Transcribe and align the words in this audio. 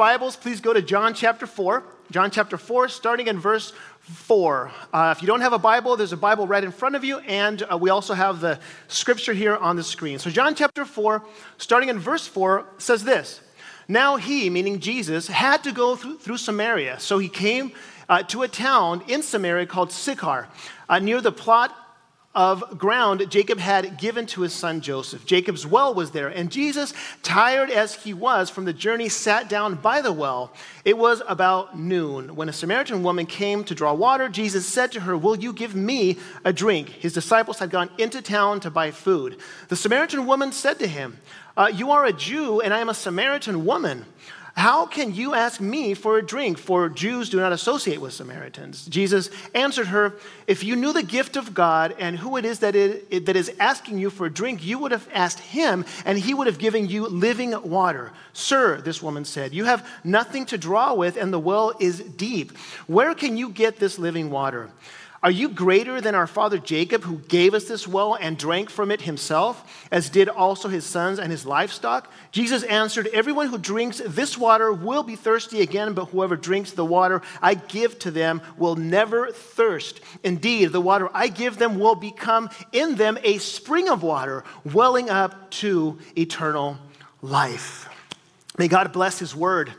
Bibles, 0.00 0.34
please 0.34 0.62
go 0.62 0.72
to 0.72 0.80
John 0.80 1.12
chapter 1.12 1.46
4. 1.46 1.82
John 2.10 2.30
chapter 2.30 2.56
4, 2.56 2.88
starting 2.88 3.26
in 3.26 3.38
verse 3.38 3.74
4. 4.00 4.72
Uh, 4.94 5.14
if 5.14 5.20
you 5.20 5.26
don't 5.26 5.42
have 5.42 5.52
a 5.52 5.58
Bible, 5.58 5.94
there's 5.94 6.14
a 6.14 6.16
Bible 6.16 6.46
right 6.46 6.64
in 6.64 6.72
front 6.72 6.96
of 6.96 7.04
you, 7.04 7.18
and 7.18 7.62
uh, 7.70 7.76
we 7.76 7.90
also 7.90 8.14
have 8.14 8.40
the 8.40 8.58
scripture 8.88 9.34
here 9.34 9.56
on 9.56 9.76
the 9.76 9.82
screen. 9.82 10.18
So, 10.18 10.30
John 10.30 10.54
chapter 10.54 10.86
4, 10.86 11.22
starting 11.58 11.90
in 11.90 11.98
verse 11.98 12.26
4, 12.26 12.64
says 12.78 13.04
this 13.04 13.42
Now 13.88 14.16
he, 14.16 14.48
meaning 14.48 14.80
Jesus, 14.80 15.26
had 15.26 15.62
to 15.64 15.70
go 15.70 15.96
through, 15.96 16.16
through 16.16 16.38
Samaria. 16.38 16.98
So 16.98 17.18
he 17.18 17.28
came 17.28 17.72
uh, 18.08 18.22
to 18.22 18.40
a 18.40 18.48
town 18.48 19.02
in 19.06 19.22
Samaria 19.22 19.66
called 19.66 19.92
Sychar, 19.92 20.48
uh, 20.88 20.98
near 20.98 21.20
the 21.20 21.30
plot 21.30 21.76
of 22.32 22.78
ground 22.78 23.28
Jacob 23.28 23.58
had 23.58 23.98
given 23.98 24.24
to 24.24 24.42
his 24.42 24.52
son 24.52 24.80
Joseph. 24.80 25.26
Jacob's 25.26 25.66
well 25.66 25.92
was 25.92 26.12
there, 26.12 26.28
and 26.28 26.50
Jesus, 26.50 26.94
tired 27.24 27.70
as 27.70 27.94
he 27.94 28.14
was 28.14 28.48
from 28.48 28.64
the 28.64 28.72
journey, 28.72 29.08
sat 29.08 29.48
down 29.48 29.74
by 29.74 30.00
the 30.00 30.12
well. 30.12 30.52
It 30.84 30.96
was 30.96 31.22
about 31.26 31.76
noon. 31.76 32.36
When 32.36 32.48
a 32.48 32.52
Samaritan 32.52 33.02
woman 33.02 33.26
came 33.26 33.64
to 33.64 33.74
draw 33.74 33.92
water, 33.94 34.28
Jesus 34.28 34.64
said 34.64 34.92
to 34.92 35.00
her, 35.00 35.16
Will 35.16 35.36
you 35.36 35.52
give 35.52 35.74
me 35.74 36.18
a 36.44 36.52
drink? 36.52 36.88
His 36.90 37.12
disciples 37.12 37.58
had 37.58 37.70
gone 37.70 37.90
into 37.98 38.22
town 38.22 38.60
to 38.60 38.70
buy 38.70 38.92
food. 38.92 39.38
The 39.68 39.76
Samaritan 39.76 40.24
woman 40.24 40.52
said 40.52 40.78
to 40.78 40.86
him, 40.86 41.18
uh, 41.56 41.70
You 41.74 41.90
are 41.90 42.04
a 42.04 42.12
Jew, 42.12 42.60
and 42.60 42.72
I 42.72 42.78
am 42.78 42.88
a 42.88 42.94
Samaritan 42.94 43.64
woman. 43.64 44.06
How 44.54 44.86
can 44.86 45.14
you 45.14 45.34
ask 45.34 45.60
me 45.60 45.94
for 45.94 46.18
a 46.18 46.22
drink? 46.22 46.58
For 46.58 46.88
Jews 46.88 47.30
do 47.30 47.38
not 47.38 47.52
associate 47.52 48.00
with 48.00 48.12
Samaritans. 48.12 48.86
Jesus 48.86 49.30
answered 49.54 49.88
her, 49.88 50.14
If 50.46 50.64
you 50.64 50.76
knew 50.76 50.92
the 50.92 51.02
gift 51.02 51.36
of 51.36 51.54
God 51.54 51.94
and 51.98 52.18
who 52.18 52.36
it 52.36 52.44
is 52.44 52.58
that, 52.60 52.74
it, 52.74 53.26
that 53.26 53.36
is 53.36 53.52
asking 53.60 53.98
you 53.98 54.10
for 54.10 54.26
a 54.26 54.30
drink, 54.30 54.64
you 54.64 54.78
would 54.78 54.92
have 54.92 55.08
asked 55.12 55.40
him, 55.40 55.84
and 56.04 56.18
he 56.18 56.34
would 56.34 56.46
have 56.46 56.58
given 56.58 56.88
you 56.88 57.06
living 57.06 57.54
water. 57.68 58.12
Sir, 58.32 58.80
this 58.80 59.02
woman 59.02 59.24
said, 59.24 59.54
You 59.54 59.64
have 59.64 59.88
nothing 60.04 60.46
to 60.46 60.58
draw 60.58 60.94
with, 60.94 61.16
and 61.16 61.32
the 61.32 61.38
well 61.38 61.72
is 61.78 62.00
deep. 62.00 62.56
Where 62.86 63.14
can 63.14 63.36
you 63.36 63.50
get 63.50 63.78
this 63.78 63.98
living 63.98 64.30
water? 64.30 64.70
Are 65.22 65.30
you 65.30 65.50
greater 65.50 66.00
than 66.00 66.14
our 66.14 66.26
father 66.26 66.56
Jacob, 66.56 67.02
who 67.02 67.18
gave 67.18 67.52
us 67.52 67.64
this 67.64 67.86
well 67.86 68.14
and 68.14 68.38
drank 68.38 68.70
from 68.70 68.90
it 68.90 69.02
himself, 69.02 69.86
as 69.90 70.08
did 70.08 70.30
also 70.30 70.68
his 70.68 70.86
sons 70.86 71.18
and 71.18 71.30
his 71.30 71.44
livestock? 71.44 72.10
Jesus 72.32 72.62
answered, 72.62 73.06
Everyone 73.08 73.48
who 73.48 73.58
drinks 73.58 74.00
this 74.06 74.38
water 74.38 74.72
will 74.72 75.02
be 75.02 75.16
thirsty 75.16 75.60
again, 75.60 75.92
but 75.92 76.06
whoever 76.06 76.36
drinks 76.36 76.72
the 76.72 76.86
water 76.86 77.20
I 77.42 77.52
give 77.52 77.98
to 77.98 78.10
them 78.10 78.40
will 78.56 78.76
never 78.76 79.30
thirst. 79.30 80.00
Indeed, 80.24 80.72
the 80.72 80.80
water 80.80 81.10
I 81.12 81.28
give 81.28 81.58
them 81.58 81.78
will 81.78 81.96
become 81.96 82.48
in 82.72 82.94
them 82.94 83.18
a 83.22 83.36
spring 83.38 83.90
of 83.90 84.02
water, 84.02 84.42
welling 84.64 85.10
up 85.10 85.50
to 85.50 85.98
eternal 86.16 86.78
life. 87.20 87.90
May 88.56 88.68
God 88.68 88.90
bless 88.90 89.18
his 89.18 89.36
word. 89.36 89.74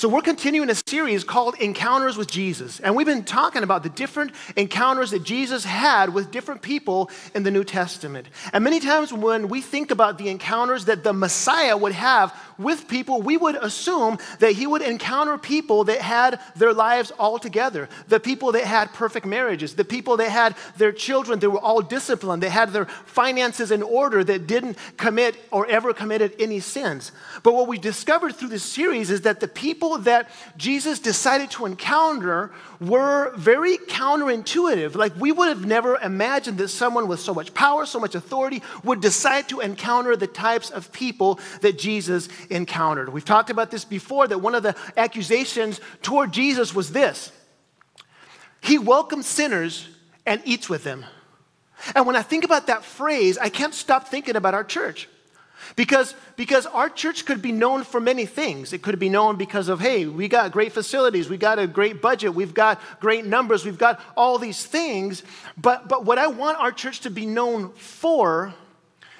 So, 0.00 0.08
we're 0.08 0.22
continuing 0.22 0.70
a 0.70 0.74
series 0.74 1.24
called 1.24 1.56
Encounters 1.56 2.16
with 2.16 2.30
Jesus. 2.30 2.80
And 2.80 2.96
we've 2.96 3.06
been 3.06 3.22
talking 3.22 3.62
about 3.62 3.82
the 3.82 3.90
different 3.90 4.32
encounters 4.56 5.10
that 5.10 5.24
Jesus 5.24 5.62
had 5.62 6.14
with 6.14 6.30
different 6.30 6.62
people 6.62 7.10
in 7.34 7.42
the 7.42 7.50
New 7.50 7.64
Testament. 7.64 8.26
And 8.54 8.64
many 8.64 8.80
times 8.80 9.12
when 9.12 9.48
we 9.48 9.60
think 9.60 9.90
about 9.90 10.16
the 10.16 10.30
encounters 10.30 10.86
that 10.86 11.04
the 11.04 11.12
Messiah 11.12 11.76
would 11.76 11.92
have 11.92 12.34
with 12.60 12.88
people, 12.88 13.22
we 13.22 13.36
would 13.36 13.56
assume 13.56 14.18
that 14.38 14.52
he 14.52 14.66
would 14.66 14.82
encounter 14.82 15.38
people 15.38 15.84
that 15.84 16.00
had 16.00 16.40
their 16.56 16.72
lives 16.72 17.10
all 17.18 17.38
together, 17.38 17.88
the 18.08 18.20
people 18.20 18.52
that 18.52 18.64
had 18.64 18.92
perfect 18.92 19.26
marriages, 19.26 19.74
the 19.74 19.84
people 19.84 20.16
that 20.18 20.30
had 20.30 20.54
their 20.76 20.92
children 20.92 21.38
that 21.40 21.50
were 21.50 21.58
all 21.58 21.80
disciplined, 21.80 22.42
that 22.42 22.50
had 22.50 22.72
their 22.72 22.86
finances 23.06 23.70
in 23.70 23.82
order, 23.82 24.22
that 24.22 24.46
didn't 24.46 24.76
commit 24.96 25.36
or 25.50 25.66
ever 25.66 25.92
committed 25.92 26.34
any 26.38 26.60
sins. 26.60 27.12
But 27.42 27.54
what 27.54 27.68
we 27.68 27.78
discovered 27.78 28.36
through 28.36 28.48
this 28.48 28.64
series 28.64 29.10
is 29.10 29.22
that 29.22 29.40
the 29.40 29.48
people 29.48 29.98
that 29.98 30.30
Jesus 30.56 30.98
decided 30.98 31.50
to 31.52 31.66
encounter 31.66 32.50
were 32.80 33.32
very 33.36 33.76
counterintuitive. 33.76 34.94
Like 34.94 35.14
we 35.16 35.32
would 35.32 35.48
have 35.48 35.66
never 35.66 35.96
imagined 35.96 36.58
that 36.58 36.68
someone 36.68 37.08
with 37.08 37.20
so 37.20 37.34
much 37.34 37.52
power, 37.54 37.86
so 37.86 38.00
much 38.00 38.14
authority 38.14 38.62
would 38.84 39.00
decide 39.00 39.48
to 39.48 39.60
encounter 39.60 40.16
the 40.16 40.26
types 40.26 40.70
of 40.70 40.92
people 40.92 41.38
that 41.60 41.78
Jesus 41.78 42.28
encountered. 42.50 43.08
We've 43.08 43.24
talked 43.24 43.50
about 43.50 43.70
this 43.70 43.84
before 43.84 44.26
that 44.28 44.38
one 44.38 44.54
of 44.54 44.62
the 44.62 44.76
accusations 44.96 45.80
toward 46.02 46.32
Jesus 46.32 46.74
was 46.74 46.92
this 46.92 47.32
He 48.60 48.78
welcomes 48.78 49.26
sinners 49.26 49.88
and 50.26 50.42
eats 50.44 50.68
with 50.68 50.84
them. 50.84 51.04
And 51.94 52.06
when 52.06 52.16
I 52.16 52.22
think 52.22 52.44
about 52.44 52.66
that 52.66 52.84
phrase, 52.84 53.38
I 53.38 53.48
can't 53.48 53.74
stop 53.74 54.08
thinking 54.08 54.36
about 54.36 54.54
our 54.54 54.64
church. 54.64 55.08
Because, 55.76 56.14
because 56.36 56.66
our 56.66 56.88
church 56.88 57.26
could 57.26 57.42
be 57.42 57.52
known 57.52 57.84
for 57.84 58.00
many 58.00 58.26
things. 58.26 58.72
It 58.72 58.82
could 58.82 58.98
be 58.98 59.08
known 59.08 59.36
because 59.36 59.68
of, 59.68 59.80
hey, 59.80 60.06
we 60.06 60.26
got 60.26 60.52
great 60.52 60.72
facilities, 60.72 61.28
we 61.28 61.36
got 61.36 61.58
a 61.58 61.66
great 61.66 62.02
budget, 62.02 62.34
we've 62.34 62.54
got 62.54 62.80
great 62.98 63.24
numbers, 63.24 63.64
we've 63.64 63.78
got 63.78 64.00
all 64.16 64.38
these 64.38 64.64
things. 64.64 65.22
But, 65.56 65.88
but 65.88 66.04
what 66.04 66.18
I 66.18 66.26
want 66.26 66.58
our 66.58 66.72
church 66.72 67.00
to 67.00 67.10
be 67.10 67.26
known 67.26 67.72
for 67.74 68.54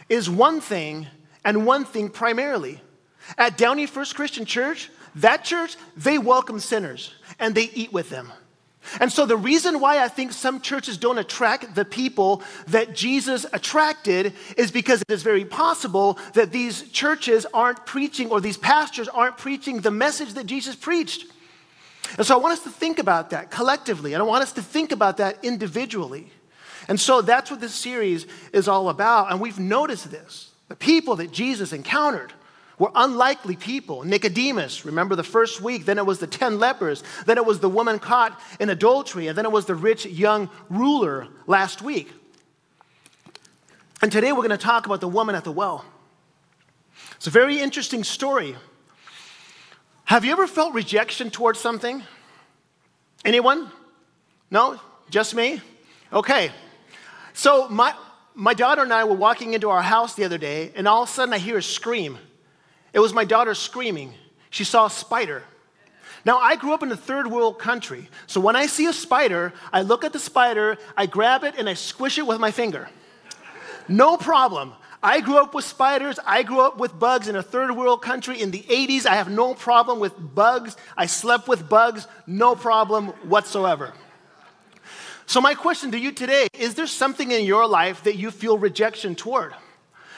is 0.09 0.29
one 0.29 0.61
thing 0.61 1.07
and 1.45 1.67
one 1.67 1.85
thing 1.85 2.09
primarily. 2.09 2.81
At 3.39 3.57
Downey 3.57 3.87
First 3.87 4.15
Christian 4.15 4.45
Church, 4.45 4.91
that 5.17 5.45
church, 5.45 5.77
they 5.97 6.19
welcome 6.19 6.61
sinners 6.61 7.15
and 7.39 7.55
they 7.55 7.71
eat 7.75 7.93
with 7.93 8.11
them. 8.11 8.33
And 8.99 9.13
so, 9.13 9.27
the 9.27 9.37
reason 9.37 9.79
why 9.79 10.03
I 10.03 10.09
think 10.09 10.33
some 10.33 10.61
churches 10.61 10.97
don't 10.97 11.19
attract 11.19 11.75
the 11.75 11.85
people 11.85 12.43
that 12.69 12.95
Jesus 12.95 13.45
attracted 13.53 14.33
is 14.57 14.71
because 14.71 15.03
it 15.03 15.13
is 15.13 15.23
very 15.23 15.45
possible 15.45 16.19
that 16.33 16.51
these 16.51 16.89
churches 16.91 17.47
aren't 17.53 17.85
preaching 17.85 18.31
or 18.31 18.41
these 18.41 18.57
pastors 18.57 19.07
aren't 19.07 19.37
preaching 19.37 19.83
the 19.83 19.91
message 19.91 20.33
that 20.33 20.47
Jesus 20.47 20.75
preached. 20.75 21.27
And 22.17 22.27
so, 22.27 22.35
I 22.35 22.39
want 22.39 22.55
us 22.55 22.65
to 22.65 22.71
think 22.71 22.99
about 22.99 23.31
that 23.31 23.51
collectively. 23.51 24.15
I 24.15 24.19
don't 24.19 24.29
want 24.29 24.43
us 24.43 24.53
to 24.55 24.63
think 24.63 24.93
about 24.93 25.19
that 25.19 25.45
individually. 25.45 26.33
And 26.89 26.99
so, 26.99 27.21
that's 27.21 27.51
what 27.51 27.61
this 27.61 27.75
series 27.75 28.27
is 28.53 28.67
all 28.67 28.89
about. 28.89 29.31
And 29.31 29.41
we've 29.41 29.61
noticed 29.61 30.11
this 30.11 30.53
the 30.69 30.75
people 30.75 31.17
that 31.17 31.33
Jesus 31.33 31.75
encountered 31.75 32.33
were 32.81 32.91
unlikely 32.95 33.57
people. 33.57 34.05
Nicodemus, 34.05 34.87
remember 34.87 35.15
the 35.15 35.23
first 35.23 35.61
week, 35.61 35.85
then 35.85 35.99
it 35.99 36.07
was 36.07 36.19
the 36.19 36.27
10 36.27 36.59
lepers, 36.59 37.05
then 37.27 37.37
it 37.37 37.45
was 37.45 37.61
the 37.61 37.69
woman 37.69 37.99
caught 37.99 38.41
in 38.59 38.71
adultery, 38.71 39.29
and 39.29 39.37
then 39.37 39.45
it 39.45 39.53
was 39.53 39.67
the 39.67 39.75
rich 39.75 40.07
young 40.07 40.49
ruler 40.71 41.29
last 41.47 41.83
week. 41.83 42.11
And 44.01 44.11
today 44.11 44.33
we're 44.33 44.39
going 44.39 44.51
to 44.51 44.57
talk 44.57 44.87
about 44.87 45.03
the 45.03 45.09
woman 45.09 45.35
at 45.35 45.45
the 45.45 45.53
well. 45.53 45.85
It's 47.17 47.27
a 47.27 47.31
very 47.31 47.61
interesting 47.61 48.03
story. 48.03 48.57
Have 50.05 50.25
you 50.25 50.33
ever 50.33 50.47
felt 50.47 50.73
rejection 50.73 51.31
towards 51.31 51.61
something? 51.61 52.03
Anyone? 53.27 53.71
No? 54.51 54.81
Just 55.11 55.35
me? 55.35 55.61
Okay. 56.15 56.51
So 57.35 57.69
my, 57.69 57.93
my 58.35 58.55
daughter 58.55 58.83
and 58.83 58.93
I 58.93 59.05
were 59.05 59.15
walking 59.15 59.53
into 59.53 59.69
our 59.69 59.83
house 59.83 60.15
the 60.15 60.25
other 60.25 60.39
day, 60.39 60.73
and 60.75 60.89
all 60.89 61.03
of 61.03 61.11
a 61.11 61.13
sudden 61.13 61.35
I 61.35 61.39
hear 61.39 61.59
a 61.59 61.63
scream. 61.63 62.17
It 62.93 62.99
was 62.99 63.13
my 63.13 63.25
daughter 63.25 63.55
screaming. 63.55 64.15
She 64.51 64.65
saw 64.65 64.87
a 64.87 64.91
spider. 64.91 65.45
Now, 66.25 66.39
I 66.39 66.57
grew 66.57 66.75
up 66.75 66.83
in 66.83 66.93
a 66.93 66.97
third 66.97 67.29
world 67.29 67.59
country, 67.59 68.09
so 68.27 68.41
when 68.41 68.55
I 68.55 68.67
see 68.67 68.87
a 68.87 68.93
spider, 68.93 69.55
I 69.73 69.83
look 69.83 70.05
at 70.05 70.13
the 70.13 70.19
spider, 70.19 70.77
I 70.97 71.07
grab 71.07 71.45
it, 71.45 71.55
and 71.57 71.69
I 71.69 71.75
squish 71.75 72.19
it 72.19 72.27
with 72.27 72.39
my 72.39 72.51
finger. 72.51 72.91
No 73.89 74.17
problem. 74.19 74.75
I 75.03 75.21
grew 75.21 75.39
up 75.39 75.55
with 75.55 75.65
spiders. 75.65 76.19
I 76.27 76.43
grew 76.43 76.61
up 76.61 76.77
with 76.77 76.99
bugs 76.99 77.27
in 77.27 77.37
a 77.37 77.43
third 77.43 77.75
world 77.75 78.03
country 78.03 78.41
in 78.41 78.51
the 78.51 78.63
80s. 78.63 79.07
I 79.07 79.15
have 79.15 79.31
no 79.31 79.55
problem 79.55 79.99
with 79.99 80.13
bugs. 80.35 80.77
I 80.95 81.07
slept 81.07 81.49
with 81.49 81.69
bugs, 81.69 82.07
no 82.27 82.55
problem 82.55 83.09
whatsoever. 83.25 83.95
So, 85.25 85.41
my 85.41 85.55
question 85.55 85.93
to 85.93 85.99
you 85.99 86.13
today 86.13 86.49
is 86.53 86.75
there 86.75 86.87
something 86.87 87.31
in 87.31 87.45
your 87.45 87.67
life 87.67 88.05
that 88.05 88.17
you 88.17 88.31
feel 88.31 88.59
rejection 88.59 89.15
toward? 89.15 89.55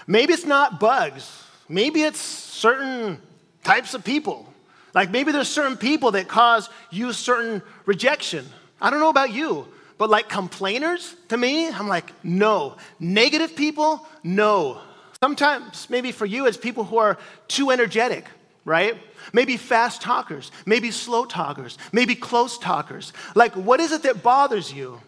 Maybe 0.06 0.32
it's 0.32 0.46
not 0.46 0.81
bugs, 0.81 1.44
maybe 1.72 2.02
it's 2.02 2.20
certain 2.20 3.20
types 3.64 3.94
of 3.94 4.04
people. 4.04 4.46
Like 4.94 5.10
maybe 5.10 5.32
there's 5.32 5.48
certain 5.48 5.76
people 5.76 6.12
that 6.12 6.28
cause 6.28 6.69
you 6.90 7.12
certain 7.12 7.62
rejection. 7.86 8.46
I 8.80 8.90
don't 8.90 9.00
know 9.00 9.08
about 9.08 9.32
you, 9.32 9.66
but 9.96 10.10
like 10.10 10.28
complainers 10.28 11.16
to 11.28 11.36
me, 11.36 11.69
I'm 11.69 11.88
like, 11.88 12.12
no. 12.22 12.76
Negative 13.00 13.56
people, 13.56 14.06
no. 14.22 14.80
Sometimes, 15.22 15.88
maybe 15.88 16.12
for 16.12 16.26
you, 16.26 16.46
it's 16.46 16.56
people 16.56 16.84
who 16.84 16.98
are 16.98 17.16
too 17.48 17.70
energetic, 17.70 18.26
right? 18.64 18.96
Maybe 19.32 19.56
fast 19.56 20.02
talkers, 20.02 20.50
maybe 20.66 20.90
slow 20.90 21.24
talkers, 21.24 21.78
maybe 21.92 22.16
close 22.16 22.58
talkers. 22.58 23.12
Like, 23.34 23.54
what 23.54 23.78
is 23.78 23.92
it 23.92 24.02
that 24.02 24.22
bothers 24.22 24.72
you? 24.72 25.00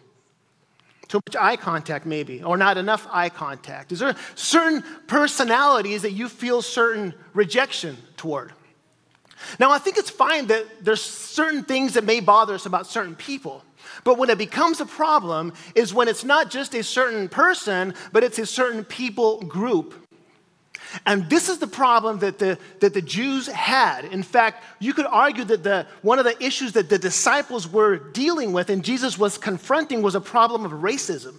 Too 1.07 1.21
much 1.27 1.35
eye 1.35 1.55
contact, 1.55 2.05
maybe, 2.05 2.43
or 2.43 2.57
not 2.57 2.77
enough 2.77 3.07
eye 3.11 3.29
contact? 3.29 3.91
Is 3.91 3.99
there 3.99 4.15
certain 4.33 4.83
personalities 5.07 6.01
that 6.01 6.11
you 6.11 6.29
feel 6.29 6.61
certain 6.61 7.13
rejection 7.33 7.97
toward? 8.17 8.53
Now, 9.59 9.71
I 9.71 9.77
think 9.77 9.97
it's 9.97 10.09
fine 10.09 10.47
that 10.47 10.65
there's 10.83 11.01
certain 11.01 11.63
things 11.63 11.93
that 11.93 12.03
may 12.03 12.19
bother 12.19 12.55
us 12.55 12.65
about 12.65 12.87
certain 12.87 13.15
people. 13.15 13.63
But 14.03 14.17
when 14.17 14.29
it 14.29 14.37
becomes 14.37 14.79
a 14.81 14.85
problem 14.85 15.53
is 15.75 15.93
when 15.93 16.07
it's 16.07 16.23
not 16.23 16.49
just 16.49 16.73
a 16.73 16.83
certain 16.83 17.29
person, 17.29 17.93
but 18.11 18.23
it's 18.23 18.39
a 18.39 18.45
certain 18.45 18.83
people 18.83 19.41
group. 19.41 20.04
And 21.05 21.29
this 21.29 21.49
is 21.49 21.57
the 21.59 21.67
problem 21.67 22.19
that 22.19 22.39
the, 22.39 22.57
that 22.79 22.93
the 22.93 23.01
Jews 23.01 23.47
had. 23.47 24.05
In 24.05 24.23
fact, 24.23 24.63
you 24.79 24.93
could 24.93 25.05
argue 25.05 25.43
that 25.45 25.63
the, 25.63 25.87
one 26.01 26.19
of 26.19 26.25
the 26.25 26.41
issues 26.43 26.73
that 26.73 26.89
the 26.89 26.97
disciples 26.97 27.67
were 27.67 27.97
dealing 27.97 28.53
with 28.53 28.69
and 28.69 28.83
Jesus 28.83 29.17
was 29.17 29.37
confronting 29.37 30.01
was 30.01 30.15
a 30.15 30.21
problem 30.21 30.65
of 30.65 30.71
racism. 30.71 31.35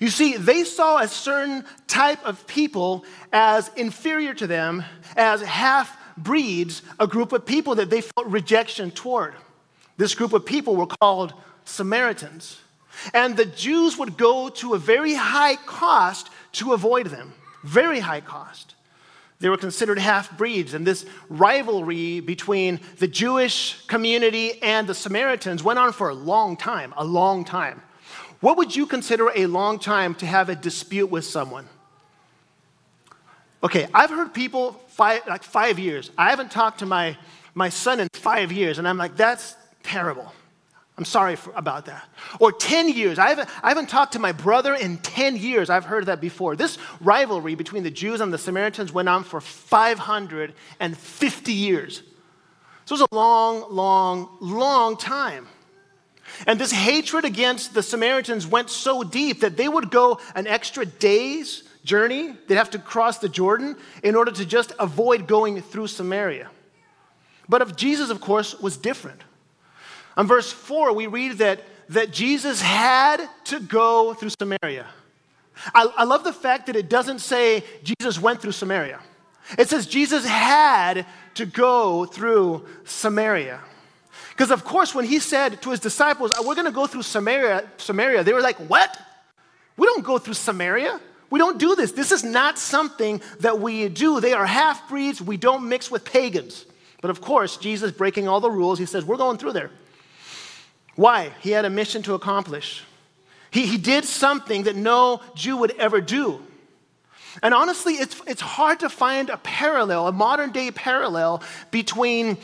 You 0.00 0.08
see, 0.08 0.36
they 0.36 0.64
saw 0.64 0.98
a 0.98 1.08
certain 1.08 1.64
type 1.86 2.24
of 2.24 2.46
people 2.46 3.04
as 3.32 3.70
inferior 3.76 4.34
to 4.34 4.46
them, 4.46 4.84
as 5.16 5.42
half 5.42 5.96
breeds, 6.16 6.82
a 6.98 7.06
group 7.06 7.32
of 7.32 7.44
people 7.44 7.76
that 7.76 7.90
they 7.90 8.00
felt 8.00 8.26
rejection 8.26 8.90
toward. 8.90 9.34
This 9.96 10.14
group 10.14 10.32
of 10.32 10.46
people 10.46 10.74
were 10.74 10.86
called 10.86 11.34
Samaritans. 11.64 12.58
And 13.12 13.36
the 13.36 13.44
Jews 13.44 13.98
would 13.98 14.16
go 14.16 14.48
to 14.48 14.74
a 14.74 14.78
very 14.78 15.14
high 15.14 15.56
cost 15.56 16.30
to 16.52 16.72
avoid 16.72 17.06
them 17.06 17.34
very 17.64 18.00
high 18.00 18.20
cost. 18.20 18.74
They 19.40 19.48
were 19.48 19.56
considered 19.56 19.98
half 19.98 20.36
breeds, 20.38 20.74
and 20.74 20.86
this 20.86 21.04
rivalry 21.28 22.20
between 22.20 22.80
the 22.98 23.08
Jewish 23.08 23.84
community 23.86 24.62
and 24.62 24.86
the 24.86 24.94
Samaritans 24.94 25.62
went 25.62 25.78
on 25.78 25.92
for 25.92 26.08
a 26.08 26.14
long 26.14 26.56
time, 26.56 26.94
a 26.96 27.04
long 27.04 27.44
time. 27.44 27.82
What 28.40 28.56
would 28.58 28.76
you 28.76 28.86
consider 28.86 29.30
a 29.34 29.46
long 29.46 29.78
time 29.78 30.14
to 30.16 30.26
have 30.26 30.48
a 30.48 30.54
dispute 30.54 31.08
with 31.10 31.24
someone? 31.24 31.68
Okay, 33.62 33.88
I've 33.92 34.10
heard 34.10 34.34
people 34.34 34.72
five, 34.88 35.26
like 35.26 35.42
five 35.42 35.78
years. 35.78 36.10
I 36.16 36.30
haven't 36.30 36.50
talked 36.50 36.80
to 36.80 36.86
my, 36.86 37.16
my 37.54 37.70
son 37.70 38.00
in 38.00 38.08
five 38.12 38.52
years, 38.52 38.78
and 38.78 38.86
I'm 38.86 38.98
like, 38.98 39.16
that's 39.16 39.56
terrible. 39.82 40.32
I'm 40.96 41.04
sorry 41.04 41.34
for, 41.34 41.52
about 41.56 41.86
that. 41.86 42.08
Or 42.38 42.52
10 42.52 42.88
years. 42.88 43.18
I 43.18 43.30
haven't, 43.30 43.48
I 43.64 43.68
haven't 43.68 43.88
talked 43.88 44.12
to 44.12 44.20
my 44.20 44.30
brother 44.30 44.74
in 44.74 44.98
10 44.98 45.36
years. 45.36 45.68
I've 45.68 45.84
heard 45.84 46.06
that 46.06 46.20
before. 46.20 46.54
This 46.54 46.78
rivalry 47.00 47.56
between 47.56 47.82
the 47.82 47.90
Jews 47.90 48.20
and 48.20 48.32
the 48.32 48.38
Samaritans 48.38 48.92
went 48.92 49.08
on 49.08 49.24
for 49.24 49.40
550 49.40 51.52
years. 51.52 52.02
So 52.84 52.94
it 52.94 53.00
was 53.00 53.08
a 53.10 53.14
long, 53.14 53.74
long, 53.74 54.28
long 54.40 54.96
time. 54.96 55.48
And 56.46 56.60
this 56.60 56.70
hatred 56.70 57.24
against 57.24 57.74
the 57.74 57.82
Samaritans 57.82 58.46
went 58.46 58.70
so 58.70 59.02
deep 59.02 59.40
that 59.40 59.56
they 59.56 59.68
would 59.68 59.90
go 59.90 60.20
an 60.34 60.46
extra 60.46 60.86
day's 60.86 61.64
journey. 61.84 62.36
They'd 62.46 62.56
have 62.56 62.70
to 62.70 62.78
cross 62.78 63.18
the 63.18 63.28
Jordan 63.28 63.76
in 64.02 64.14
order 64.14 64.30
to 64.32 64.44
just 64.44 64.72
avoid 64.78 65.26
going 65.26 65.60
through 65.60 65.88
Samaria. 65.88 66.50
But 67.48 67.62
of 67.62 67.76
Jesus, 67.76 68.10
of 68.10 68.20
course, 68.20 68.58
was 68.60 68.76
different. 68.76 69.22
On 70.16 70.26
verse 70.26 70.52
4, 70.52 70.92
we 70.92 71.06
read 71.06 71.38
that, 71.38 71.60
that 71.88 72.12
Jesus 72.12 72.60
had 72.60 73.28
to 73.44 73.60
go 73.60 74.14
through 74.14 74.30
Samaria. 74.38 74.86
I, 75.74 75.86
I 75.96 76.04
love 76.04 76.24
the 76.24 76.32
fact 76.32 76.66
that 76.66 76.76
it 76.76 76.88
doesn't 76.88 77.20
say 77.20 77.64
Jesus 77.82 78.20
went 78.20 78.40
through 78.40 78.52
Samaria. 78.52 79.00
It 79.58 79.68
says 79.68 79.86
Jesus 79.86 80.26
had 80.26 81.06
to 81.34 81.46
go 81.46 82.06
through 82.06 82.66
Samaria. 82.84 83.60
Because, 84.30 84.50
of 84.50 84.64
course, 84.64 84.94
when 84.94 85.04
he 85.04 85.18
said 85.18 85.62
to 85.62 85.70
his 85.70 85.80
disciples, 85.80 86.32
uh, 86.32 86.42
We're 86.44 86.54
going 86.54 86.66
to 86.66 86.72
go 86.72 86.86
through 86.86 87.02
Samaria, 87.02 87.64
Samaria, 87.76 88.24
they 88.24 88.32
were 88.32 88.40
like, 88.40 88.56
What? 88.56 88.98
We 89.76 89.86
don't 89.86 90.04
go 90.04 90.18
through 90.18 90.34
Samaria. 90.34 91.00
We 91.30 91.38
don't 91.38 91.58
do 91.58 91.74
this. 91.74 91.92
This 91.92 92.12
is 92.12 92.22
not 92.22 92.58
something 92.58 93.20
that 93.40 93.58
we 93.58 93.88
do. 93.88 94.20
They 94.20 94.32
are 94.32 94.46
half 94.46 94.88
breeds. 94.88 95.20
We 95.20 95.36
don't 95.36 95.68
mix 95.68 95.90
with 95.90 96.04
pagans. 96.04 96.64
But, 97.00 97.10
of 97.10 97.20
course, 97.20 97.56
Jesus 97.56 97.90
breaking 97.92 98.28
all 98.28 98.40
the 98.40 98.50
rules, 98.50 98.78
he 98.78 98.86
says, 98.86 99.04
We're 99.04 99.16
going 99.16 99.38
through 99.38 99.52
there. 99.52 99.70
Why? 100.96 101.32
He 101.40 101.50
had 101.50 101.64
a 101.64 101.70
mission 101.70 102.02
to 102.04 102.14
accomplish. 102.14 102.82
He, 103.50 103.66
he 103.66 103.78
did 103.78 104.04
something 104.04 104.64
that 104.64 104.76
no 104.76 105.20
Jew 105.34 105.56
would 105.58 105.72
ever 105.78 106.00
do. 106.00 106.40
And 107.42 107.52
honestly, 107.52 107.94
it's, 107.94 108.20
it's 108.26 108.40
hard 108.40 108.80
to 108.80 108.88
find 108.88 109.30
a 109.30 109.36
parallel, 109.36 110.06
a 110.06 110.12
modern 110.12 110.52
day 110.52 110.70
parallel 110.70 111.42
between, 111.70 112.36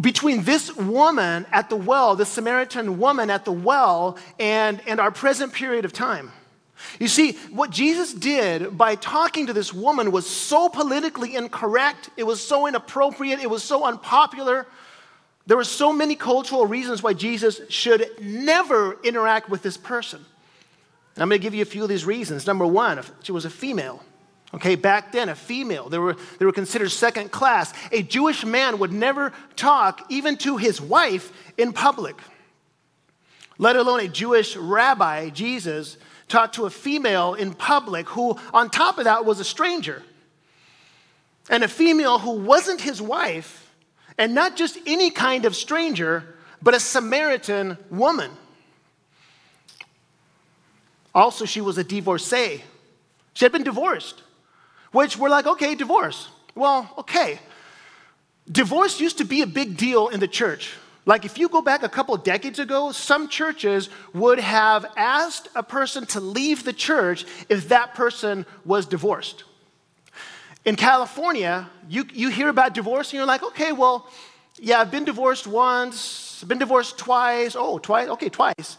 between 0.00 0.44
this 0.44 0.74
woman 0.76 1.46
at 1.52 1.70
the 1.70 1.76
well, 1.76 2.16
this 2.16 2.28
Samaritan 2.28 2.98
woman 2.98 3.30
at 3.30 3.44
the 3.44 3.52
well, 3.52 4.18
and, 4.38 4.80
and 4.86 5.00
our 5.00 5.10
present 5.10 5.52
period 5.52 5.84
of 5.84 5.92
time. 5.92 6.32
You 7.00 7.08
see, 7.08 7.32
what 7.50 7.70
Jesus 7.70 8.12
did 8.14 8.76
by 8.78 8.94
talking 8.94 9.46
to 9.46 9.52
this 9.52 9.72
woman 9.74 10.12
was 10.12 10.26
so 10.26 10.68
politically 10.68 11.34
incorrect, 11.34 12.10
it 12.16 12.24
was 12.24 12.40
so 12.40 12.66
inappropriate, 12.66 13.40
it 13.40 13.50
was 13.50 13.64
so 13.64 13.84
unpopular 13.84 14.66
there 15.48 15.56
were 15.56 15.64
so 15.64 15.94
many 15.94 16.14
cultural 16.14 16.66
reasons 16.66 17.02
why 17.02 17.14
Jesus 17.14 17.62
should 17.70 18.06
never 18.20 18.98
interact 19.02 19.48
with 19.48 19.62
this 19.62 19.78
person. 19.78 20.22
And 21.14 21.22
I'm 21.22 21.30
going 21.30 21.40
to 21.40 21.42
give 21.42 21.54
you 21.54 21.62
a 21.62 21.64
few 21.64 21.82
of 21.82 21.88
these 21.88 22.04
reasons. 22.04 22.46
Number 22.46 22.66
one, 22.66 23.00
she 23.22 23.32
was 23.32 23.46
a 23.46 23.50
female. 23.50 24.04
Okay, 24.52 24.74
back 24.74 25.10
then, 25.10 25.30
a 25.30 25.34
female, 25.34 25.88
they 25.88 25.96
were, 25.96 26.16
they 26.38 26.44
were 26.44 26.52
considered 26.52 26.90
second 26.90 27.32
class. 27.32 27.72
A 27.92 28.02
Jewish 28.02 28.44
man 28.44 28.78
would 28.78 28.92
never 28.92 29.32
talk 29.56 30.04
even 30.10 30.36
to 30.36 30.58
his 30.58 30.82
wife 30.82 31.32
in 31.56 31.72
public, 31.72 32.16
let 33.56 33.74
alone 33.74 34.00
a 34.00 34.08
Jewish 34.08 34.54
rabbi, 34.54 35.30
Jesus, 35.30 35.96
talk 36.28 36.52
to 36.52 36.66
a 36.66 36.70
female 36.70 37.32
in 37.32 37.54
public 37.54 38.06
who, 38.10 38.38
on 38.52 38.68
top 38.68 38.98
of 38.98 39.04
that, 39.04 39.24
was 39.24 39.40
a 39.40 39.44
stranger. 39.44 40.02
And 41.48 41.64
a 41.64 41.68
female 41.68 42.18
who 42.18 42.32
wasn't 42.32 42.82
his 42.82 43.00
wife 43.00 43.67
and 44.18 44.34
not 44.34 44.56
just 44.56 44.76
any 44.86 45.10
kind 45.10 45.44
of 45.44 45.54
stranger, 45.54 46.34
but 46.60 46.74
a 46.74 46.80
Samaritan 46.80 47.78
woman. 47.88 48.30
Also, 51.14 51.44
she 51.44 51.60
was 51.60 51.78
a 51.78 51.84
divorcee. 51.84 52.62
She 53.32 53.44
had 53.44 53.52
been 53.52 53.62
divorced, 53.62 54.22
which 54.92 55.16
we're 55.16 55.28
like, 55.28 55.46
okay, 55.46 55.74
divorce. 55.74 56.28
Well, 56.54 56.92
okay. 56.98 57.38
Divorce 58.50 59.00
used 59.00 59.18
to 59.18 59.24
be 59.24 59.42
a 59.42 59.46
big 59.46 59.76
deal 59.76 60.08
in 60.08 60.20
the 60.20 60.28
church. 60.28 60.74
Like, 61.06 61.24
if 61.24 61.38
you 61.38 61.48
go 61.48 61.62
back 61.62 61.82
a 61.82 61.88
couple 61.88 62.16
decades 62.18 62.58
ago, 62.58 62.92
some 62.92 63.28
churches 63.28 63.88
would 64.12 64.40
have 64.40 64.84
asked 64.96 65.48
a 65.54 65.62
person 65.62 66.04
to 66.06 66.20
leave 66.20 66.64
the 66.64 66.72
church 66.72 67.24
if 67.48 67.68
that 67.68 67.94
person 67.94 68.44
was 68.64 68.84
divorced. 68.84 69.44
In 70.68 70.76
California, 70.76 71.66
you, 71.88 72.04
you 72.12 72.28
hear 72.28 72.50
about 72.50 72.74
divorce 72.74 73.08
and 73.08 73.16
you're 73.16 73.26
like, 73.26 73.42
okay, 73.42 73.72
well, 73.72 74.06
yeah, 74.58 74.80
I've 74.80 74.90
been 74.90 75.06
divorced 75.06 75.46
once, 75.46 76.44
been 76.46 76.58
divorced 76.58 76.98
twice. 76.98 77.56
Oh, 77.58 77.78
twice, 77.78 78.10
okay, 78.10 78.28
twice. 78.28 78.76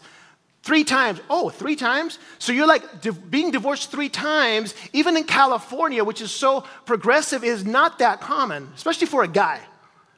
Three 0.62 0.84
times. 0.84 1.18
Oh, 1.28 1.48
three 1.50 1.74
times? 1.74 2.20
So 2.38 2.52
you're 2.52 2.68
like 2.68 3.00
di- 3.00 3.10
being 3.10 3.50
divorced 3.50 3.90
three 3.90 4.08
times, 4.08 4.72
even 4.92 5.16
in 5.16 5.24
California, 5.24 6.04
which 6.04 6.20
is 6.20 6.30
so 6.30 6.60
progressive, 6.86 7.42
is 7.42 7.64
not 7.66 7.98
that 7.98 8.20
common, 8.20 8.70
especially 8.76 9.08
for 9.08 9.24
a 9.24 9.28
guy. 9.28 9.58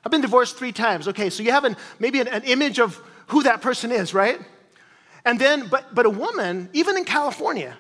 I've 0.05 0.13
been 0.13 0.21
divorced 0.21 0.59
three 0.59 0.73
times. 0.73 1.09
Okay, 1.09 1.31
so 1.31 1.43
you 1.43 1.53
have 1.53 1.65
an, 1.65 1.79
maybe 1.99 2.21
an, 2.21 2.29
an 2.29 2.43
image 2.43 2.81
of 2.81 3.01
who 3.29 3.45
that 3.45 3.63
person 3.63 3.91
is, 3.91 4.13
right? 4.13 4.39
And 5.25 5.41
then, 5.41 5.69
but, 5.69 5.95
but 5.95 6.05
a 6.05 6.11
woman, 6.11 6.69
even 6.75 6.99
in 6.99 7.07
California, 7.07 7.79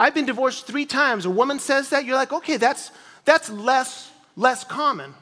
I've 0.00 0.14
been 0.14 0.24
divorced 0.24 0.66
three 0.66 0.86
times. 0.86 1.26
A 1.26 1.30
woman 1.30 1.58
says 1.58 1.90
that, 1.90 2.06
you're 2.06 2.16
like, 2.16 2.32
okay, 2.32 2.56
that's, 2.56 2.90
that's 3.26 3.50
less, 3.50 4.10
less 4.34 4.64
common. 4.64 5.12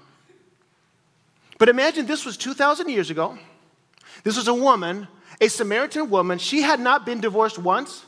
But 1.59 1.69
imagine 1.69 2.07
this 2.07 2.25
was 2.25 2.37
2,000 2.37 2.89
years 2.89 3.11
ago. 3.11 3.37
This 4.23 4.37
was 4.37 4.47
a 4.47 4.55
woman, 4.55 5.09
a 5.41 5.49
Samaritan 5.49 6.11
woman. 6.11 6.39
She 6.39 6.63
had 6.63 6.79
not 6.79 7.05
been 7.05 7.21
divorced 7.21 7.59
once, 7.59 8.07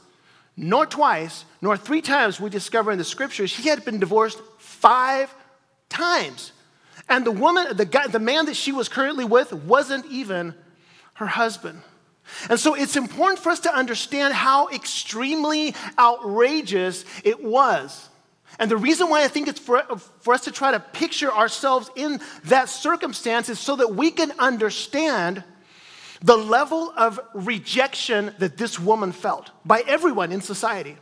nor 0.56 0.86
twice, 0.86 1.44
nor 1.60 1.76
three 1.76 2.02
times, 2.02 2.40
we 2.40 2.48
discover 2.50 2.92
in 2.92 2.98
the 2.98 3.04
scriptures. 3.04 3.50
She 3.50 3.68
had 3.68 3.84
been 3.84 3.98
divorced 3.98 4.40
five 4.58 5.34
times. 5.88 6.52
And 7.08 7.26
the 7.26 7.32
woman, 7.32 7.76
the, 7.76 7.84
guy, 7.84 8.06
the 8.06 8.20
man 8.20 8.46
that 8.46 8.54
she 8.54 8.70
was 8.70 8.88
currently 8.88 9.24
with 9.24 9.52
wasn't 9.52 10.06
even 10.06 10.54
her 11.14 11.26
husband. 11.26 11.82
And 12.48 12.58
so 12.58 12.74
it's 12.74 12.96
important 12.96 13.40
for 13.40 13.50
us 13.50 13.60
to 13.60 13.74
understand 13.74 14.34
how 14.34 14.68
extremely 14.68 15.74
outrageous 15.98 17.04
it 17.24 17.42
was. 17.42 18.08
And 18.58 18.70
the 18.70 18.76
reason 18.76 19.08
why 19.08 19.24
I 19.24 19.28
think 19.28 19.48
it's 19.48 19.60
for, 19.60 19.82
for 20.20 20.34
us 20.34 20.44
to 20.44 20.50
try 20.50 20.72
to 20.72 20.80
picture 20.80 21.32
ourselves 21.32 21.90
in 21.96 22.20
that 22.44 22.68
circumstance 22.68 23.48
is 23.48 23.58
so 23.58 23.76
that 23.76 23.94
we 23.94 24.10
can 24.10 24.32
understand 24.38 25.44
the 26.22 26.36
level 26.36 26.92
of 26.96 27.18
rejection 27.32 28.34
that 28.38 28.56
this 28.58 28.78
woman 28.78 29.12
felt 29.12 29.50
by 29.64 29.82
everyone 29.86 30.32
in 30.32 30.40
society. 30.40 30.96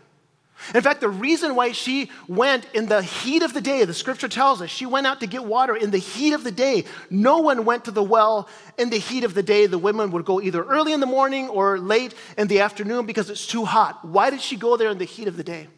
In 0.74 0.82
fact, 0.82 1.00
the 1.00 1.08
reason 1.08 1.54
why 1.54 1.72
she 1.72 2.10
went 2.26 2.66
in 2.74 2.86
the 2.86 3.00
heat 3.00 3.42
of 3.42 3.54
the 3.54 3.60
day, 3.60 3.84
the 3.84 3.94
scripture 3.94 4.28
tells 4.28 4.60
us, 4.60 4.68
she 4.68 4.86
went 4.86 5.06
out 5.06 5.20
to 5.20 5.26
get 5.26 5.44
water 5.44 5.76
in 5.76 5.90
the 5.90 5.98
heat 5.98 6.32
of 6.32 6.44
the 6.44 6.50
day. 6.50 6.84
No 7.10 7.38
one 7.38 7.64
went 7.64 7.84
to 7.84 7.90
the 7.90 8.02
well 8.02 8.48
in 8.76 8.90
the 8.90 8.98
heat 8.98 9.24
of 9.24 9.34
the 9.34 9.42
day. 9.42 9.66
The 9.66 9.78
women 9.78 10.10
would 10.10 10.24
go 10.24 10.40
either 10.40 10.62
early 10.62 10.92
in 10.92 11.00
the 11.00 11.06
morning 11.06 11.48
or 11.48 11.78
late 11.78 12.12
in 12.36 12.48
the 12.48 12.60
afternoon 12.60 13.06
because 13.06 13.30
it's 13.30 13.46
too 13.46 13.64
hot. 13.64 14.04
Why 14.04 14.30
did 14.30 14.40
she 14.40 14.56
go 14.56 14.76
there 14.76 14.90
in 14.90 14.98
the 14.98 15.04
heat 15.04 15.28
of 15.28 15.36
the 15.36 15.44
day? 15.44 15.68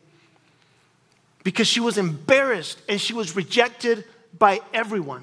Because 1.45 1.69
she 1.69 1.81
was 1.81 1.99
embarrassed 1.99 2.81
and 2.89 3.01
she 3.01 3.13
was 3.13 3.37
rejected 3.37 4.05
by 4.37 4.61
everyone. 4.73 5.23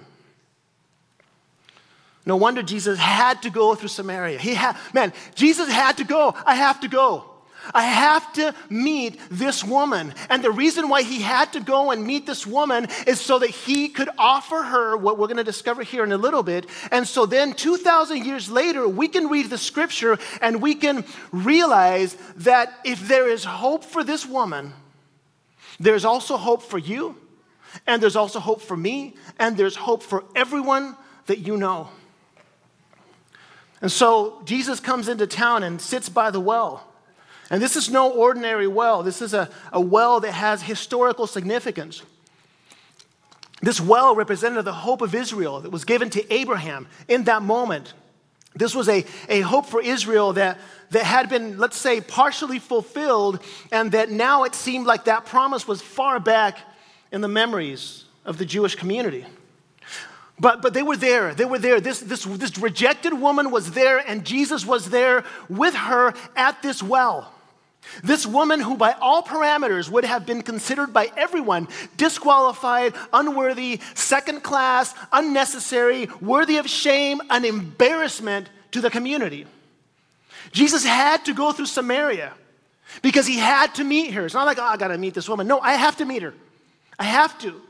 No 2.25 2.35
wonder 2.35 2.61
Jesus 2.61 2.99
had 2.99 3.41
to 3.43 3.49
go 3.49 3.73
through 3.73 3.87
Samaria. 3.87 4.37
He 4.37 4.53
had, 4.53 4.77
man, 4.93 5.13
Jesus 5.33 5.69
had 5.69 5.97
to 5.97 6.03
go. 6.03 6.35
I 6.45 6.55
have 6.55 6.81
to 6.81 6.87
go. 6.87 7.26
I 7.73 7.83
have 7.83 8.31
to 8.33 8.53
meet 8.69 9.19
this 9.29 9.63
woman. 9.63 10.13
And 10.29 10.43
the 10.43 10.51
reason 10.51 10.89
why 10.89 11.03
he 11.03 11.21
had 11.21 11.53
to 11.53 11.59
go 11.59 11.91
and 11.91 12.05
meet 12.05 12.25
this 12.25 12.47
woman 12.47 12.87
is 13.05 13.19
so 13.19 13.39
that 13.39 13.49
he 13.49 13.89
could 13.89 14.09
offer 14.17 14.63
her 14.63 14.95
what 14.97 15.17
we're 15.17 15.27
going 15.27 15.37
to 15.37 15.43
discover 15.43 15.83
here 15.83 16.03
in 16.03 16.11
a 16.11 16.17
little 16.17 16.43
bit. 16.43 16.65
And 16.91 17.07
so 17.07 17.25
then, 17.25 17.53
2,000 17.53 18.25
years 18.25 18.49
later, 18.49 18.87
we 18.87 19.07
can 19.07 19.27
read 19.27 19.49
the 19.49 19.57
scripture 19.57 20.17
and 20.41 20.61
we 20.61 20.75
can 20.75 21.03
realize 21.31 22.15
that 22.37 22.73
if 22.83 23.07
there 23.07 23.29
is 23.29 23.43
hope 23.43 23.83
for 23.83 24.03
this 24.03 24.25
woman, 24.25 24.73
there's 25.79 26.05
also 26.05 26.37
hope 26.37 26.63
for 26.63 26.77
you, 26.77 27.15
and 27.85 28.01
there's 28.01 28.15
also 28.15 28.39
hope 28.39 28.61
for 28.61 28.75
me, 28.75 29.15
and 29.37 29.57
there's 29.57 29.75
hope 29.75 30.01
for 30.01 30.23
everyone 30.35 30.95
that 31.27 31.39
you 31.39 31.57
know. 31.57 31.89
And 33.81 33.91
so 33.91 34.41
Jesus 34.45 34.79
comes 34.79 35.07
into 35.07 35.27
town 35.27 35.61
and 35.63 35.79
sits 35.79 36.09
by 36.09 36.31
the 36.31 36.39
well. 36.39 36.83
And 37.49 37.61
this 37.61 37.75
is 37.75 37.89
no 37.89 38.11
ordinary 38.11 38.67
well, 38.67 39.03
this 39.03 39.21
is 39.21 39.33
a, 39.33 39.49
a 39.71 39.79
well 39.79 40.19
that 40.19 40.33
has 40.33 40.61
historical 40.61 41.27
significance. 41.27 42.01
This 43.61 43.81
well 43.81 44.15
represented 44.15 44.65
the 44.65 44.73
hope 44.73 45.01
of 45.01 45.15
Israel 45.15 45.61
that 45.61 45.71
was 45.71 45.85
given 45.85 46.09
to 46.11 46.33
Abraham 46.33 46.87
in 47.07 47.23
that 47.23 47.41
moment. 47.41 47.93
This 48.55 48.75
was 48.75 48.89
a, 48.89 49.05
a 49.29 49.41
hope 49.41 49.65
for 49.65 49.81
Israel 49.81 50.33
that, 50.33 50.59
that 50.89 51.03
had 51.03 51.29
been, 51.29 51.57
let's 51.57 51.77
say, 51.77 52.01
partially 52.01 52.59
fulfilled, 52.59 53.39
and 53.71 53.91
that 53.91 54.09
now 54.09 54.43
it 54.43 54.55
seemed 54.55 54.85
like 54.85 55.05
that 55.05 55.25
promise 55.25 55.67
was 55.67 55.81
far 55.81 56.19
back 56.19 56.57
in 57.11 57.21
the 57.21 57.27
memories 57.27 58.05
of 58.25 58.37
the 58.37 58.45
Jewish 58.45 58.75
community. 58.75 59.25
But, 60.39 60.61
but 60.61 60.73
they 60.73 60.83
were 60.83 60.97
there. 60.97 61.33
They 61.33 61.45
were 61.45 61.59
there. 61.59 61.79
This, 61.79 61.99
this, 61.99 62.25
this 62.25 62.57
rejected 62.57 63.13
woman 63.13 63.49
was 63.49 63.71
there, 63.71 63.97
and 63.97 64.25
Jesus 64.25 64.65
was 64.65 64.89
there 64.89 65.23
with 65.49 65.73
her 65.73 66.13
at 66.35 66.61
this 66.61 66.83
well. 66.83 67.33
This 68.03 68.25
woman, 68.25 68.59
who 68.59 68.77
by 68.77 68.93
all 68.93 69.23
parameters 69.23 69.89
would 69.89 70.05
have 70.05 70.25
been 70.25 70.41
considered 70.41 70.93
by 70.93 71.11
everyone 71.17 71.67
disqualified, 71.97 72.93
unworthy, 73.13 73.79
second 73.95 74.43
class, 74.43 74.93
unnecessary, 75.11 76.07
worthy 76.21 76.57
of 76.57 76.69
shame, 76.69 77.21
an 77.29 77.45
embarrassment 77.45 78.49
to 78.71 78.81
the 78.81 78.89
community. 78.89 79.45
Jesus 80.51 80.85
had 80.85 81.25
to 81.25 81.33
go 81.33 81.51
through 81.51 81.65
Samaria 81.65 82.33
because 83.01 83.27
he 83.27 83.37
had 83.37 83.75
to 83.75 83.83
meet 83.83 84.13
her. 84.13 84.25
It's 84.25 84.33
not 84.33 84.45
like, 84.45 84.59
oh, 84.59 84.63
I 84.63 84.77
got 84.77 84.89
to 84.89 84.97
meet 84.97 85.13
this 85.13 85.27
woman. 85.27 85.47
No, 85.47 85.59
I 85.59 85.73
have 85.73 85.97
to 85.97 86.05
meet 86.05 86.21
her. 86.21 86.33
I 86.99 87.03
have 87.03 87.37
to. 87.39 87.61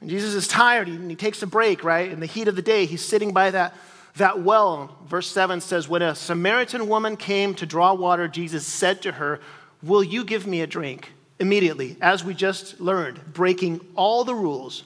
And 0.00 0.10
Jesus 0.10 0.34
is 0.34 0.48
tired 0.48 0.88
and 0.88 1.10
he 1.10 1.16
takes 1.16 1.42
a 1.42 1.46
break, 1.46 1.84
right? 1.84 2.10
In 2.10 2.20
the 2.20 2.26
heat 2.26 2.48
of 2.48 2.56
the 2.56 2.62
day, 2.62 2.86
he's 2.86 3.04
sitting 3.04 3.32
by 3.32 3.50
that, 3.50 3.74
that 4.16 4.42
well. 4.42 4.96
Verse 5.06 5.30
7 5.30 5.60
says, 5.60 5.88
When 5.88 6.02
a 6.02 6.14
Samaritan 6.14 6.88
woman 6.88 7.16
came 7.16 7.54
to 7.54 7.66
draw 7.66 7.94
water, 7.94 8.28
Jesus 8.28 8.66
said 8.66 9.02
to 9.02 9.12
her, 9.12 9.40
Will 9.82 10.02
you 10.02 10.24
give 10.24 10.46
me 10.46 10.60
a 10.60 10.66
drink? 10.66 11.12
Immediately, 11.38 11.96
as 12.00 12.24
we 12.24 12.32
just 12.32 12.80
learned, 12.80 13.34
breaking 13.34 13.80
all 13.94 14.24
the 14.24 14.34
rules. 14.34 14.84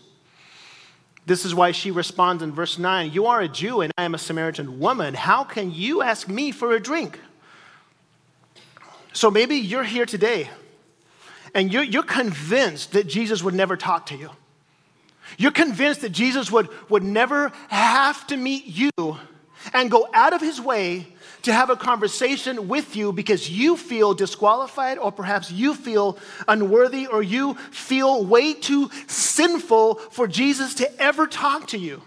This 1.27 1.45
is 1.45 1.55
why 1.55 1.71
she 1.71 1.93
responds 1.93 2.43
in 2.43 2.51
verse 2.53 2.79
9 2.79 3.13
You 3.13 3.27
are 3.27 3.41
a 3.41 3.49
Jew 3.49 3.83
and 3.83 3.93
I 3.97 4.05
am 4.05 4.15
a 4.15 4.19
Samaritan 4.19 4.81
woman. 4.81 5.15
How 5.15 5.45
can 5.45 5.73
you 5.73 6.03
ask 6.03 6.29
me 6.29 6.51
for 6.51 6.73
a 6.73 6.81
drink? 6.81 7.21
So 9.13 9.31
maybe 9.31 9.57
you're 9.57 9.85
here 9.85 10.07
today 10.07 10.51
and 11.55 11.73
you're, 11.73 11.83
you're 11.83 12.03
convinced 12.03 12.93
that 12.93 13.07
Jesus 13.07 13.43
would 13.43 13.55
never 13.55 13.77
talk 13.77 14.07
to 14.07 14.17
you. 14.17 14.31
You're 15.39 15.53
convinced 15.53 16.03
that 16.03 16.11
Jesus 16.11 16.51
would, 16.51 16.69
would 16.89 17.03
never 17.03 17.53
have 17.69 18.27
to 18.29 18.37
meet 18.37 18.67
you 18.67 18.91
and 19.73 19.91
go 19.91 20.09
out 20.13 20.33
of 20.33 20.41
his 20.41 20.61
way 20.61 21.07
to 21.43 21.53
have 21.53 21.71
a 21.71 21.77
conversation 21.77 22.69
with 22.69 22.97
you 22.97 23.13
because 23.13 23.49
you 23.49 23.77
feel 23.77 24.13
disqualified, 24.15 24.99
or 24.99 25.11
perhaps 25.11 25.51
you 25.51 25.75
feel 25.75 26.19
unworthy, 26.47 27.07
or 27.07 27.23
you 27.23 27.55
feel 27.55 28.25
way 28.25 28.53
too 28.53 28.91
sinful 29.07 29.95
for 29.95 30.27
Jesus 30.27 30.75
to 30.75 31.03
ever 31.03 31.27
talk 31.27 31.69
to 31.69 31.79
you 31.79 32.03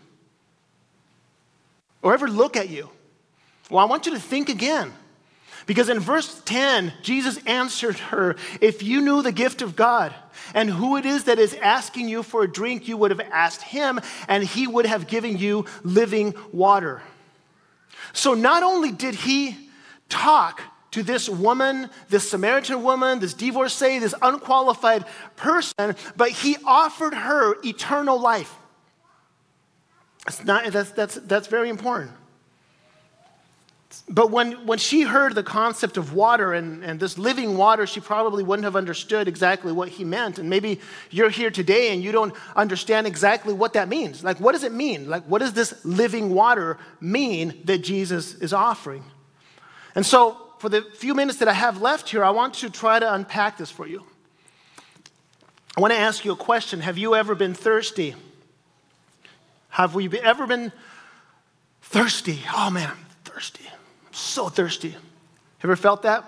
or 2.03 2.13
ever 2.13 2.27
look 2.27 2.55
at 2.55 2.69
you. 2.69 2.89
Well, 3.69 3.83
I 3.83 3.87
want 3.89 4.05
you 4.05 4.13
to 4.13 4.19
think 4.19 4.49
again. 4.49 4.93
Because 5.65 5.89
in 5.89 5.99
verse 5.99 6.41
10, 6.45 6.93
Jesus 7.01 7.37
answered 7.45 7.97
her, 7.97 8.35
If 8.59 8.83
you 8.83 9.01
knew 9.01 9.21
the 9.21 9.31
gift 9.31 9.61
of 9.61 9.75
God 9.75 10.13
and 10.53 10.69
who 10.69 10.97
it 10.97 11.05
is 11.05 11.25
that 11.25 11.39
is 11.39 11.53
asking 11.55 12.09
you 12.09 12.23
for 12.23 12.43
a 12.43 12.51
drink, 12.51 12.87
you 12.87 12.97
would 12.97 13.11
have 13.11 13.21
asked 13.31 13.61
him, 13.61 13.99
and 14.27 14.43
he 14.43 14.67
would 14.67 14.85
have 14.85 15.07
given 15.07 15.37
you 15.37 15.65
living 15.83 16.33
water. 16.51 17.01
So 18.11 18.33
not 18.33 18.63
only 18.63 18.91
did 18.91 19.15
he 19.15 19.57
talk 20.09 20.61
to 20.91 21.01
this 21.01 21.27
woman, 21.27 21.89
this 22.09 22.29
Samaritan 22.29 22.83
woman, 22.83 23.19
this 23.19 23.33
divorcee, 23.33 23.99
this 23.99 24.13
unqualified 24.21 25.05
person, 25.35 25.95
but 26.15 26.29
he 26.29 26.57
offered 26.65 27.13
her 27.15 27.55
eternal 27.63 28.19
life. 28.19 28.53
Not, 30.45 30.71
that's, 30.71 30.91
that's, 30.91 31.15
that's 31.15 31.47
very 31.47 31.69
important. 31.69 32.11
But 34.09 34.31
when, 34.31 34.65
when 34.65 34.79
she 34.79 35.03
heard 35.03 35.33
the 35.33 35.43
concept 35.43 35.95
of 35.95 36.13
water 36.13 36.53
and, 36.53 36.83
and 36.83 36.99
this 36.99 37.17
living 37.17 37.57
water, 37.57 37.87
she 37.87 38.01
probably 38.01 38.43
wouldn't 38.43 38.65
have 38.65 38.75
understood 38.75 39.29
exactly 39.29 39.71
what 39.71 39.87
he 39.87 40.03
meant. 40.03 40.39
And 40.39 40.49
maybe 40.49 40.81
you're 41.09 41.29
here 41.29 41.49
today 41.49 41.93
and 41.93 42.03
you 42.03 42.11
don't 42.11 42.33
understand 42.55 43.07
exactly 43.07 43.53
what 43.53 43.73
that 43.73 43.87
means. 43.87 44.21
Like, 44.23 44.39
what 44.39 44.51
does 44.51 44.63
it 44.63 44.73
mean? 44.73 45.09
Like, 45.09 45.23
what 45.23 45.39
does 45.39 45.53
this 45.53 45.85
living 45.85 46.33
water 46.33 46.77
mean 46.99 47.61
that 47.63 47.77
Jesus 47.77 48.35
is 48.35 48.51
offering? 48.51 49.05
And 49.95 50.05
so, 50.05 50.37
for 50.59 50.67
the 50.67 50.81
few 50.81 51.13
minutes 51.13 51.39
that 51.39 51.47
I 51.47 51.53
have 51.53 51.81
left 51.81 52.09
here, 52.09 52.23
I 52.23 52.31
want 52.31 52.55
to 52.55 52.69
try 52.69 52.99
to 52.99 53.13
unpack 53.13 53.57
this 53.57 53.71
for 53.71 53.87
you. 53.87 54.03
I 55.77 55.81
want 55.81 55.93
to 55.93 55.99
ask 55.99 56.25
you 56.25 56.33
a 56.33 56.37
question 56.37 56.81
Have 56.81 56.97
you 56.97 57.15
ever 57.15 57.35
been 57.35 57.53
thirsty? 57.53 58.15
Have 59.69 59.95
we 59.95 60.09
ever 60.19 60.45
been 60.45 60.71
thirsty? 61.81 62.39
Oh 62.53 62.69
man, 62.69 62.89
I'm 62.89 63.05
thirsty 63.23 63.63
so 64.13 64.49
thirsty. 64.49 64.91
Have 64.91 65.01
you 65.01 65.69
ever 65.69 65.75
felt 65.75 66.03
that? 66.03 66.23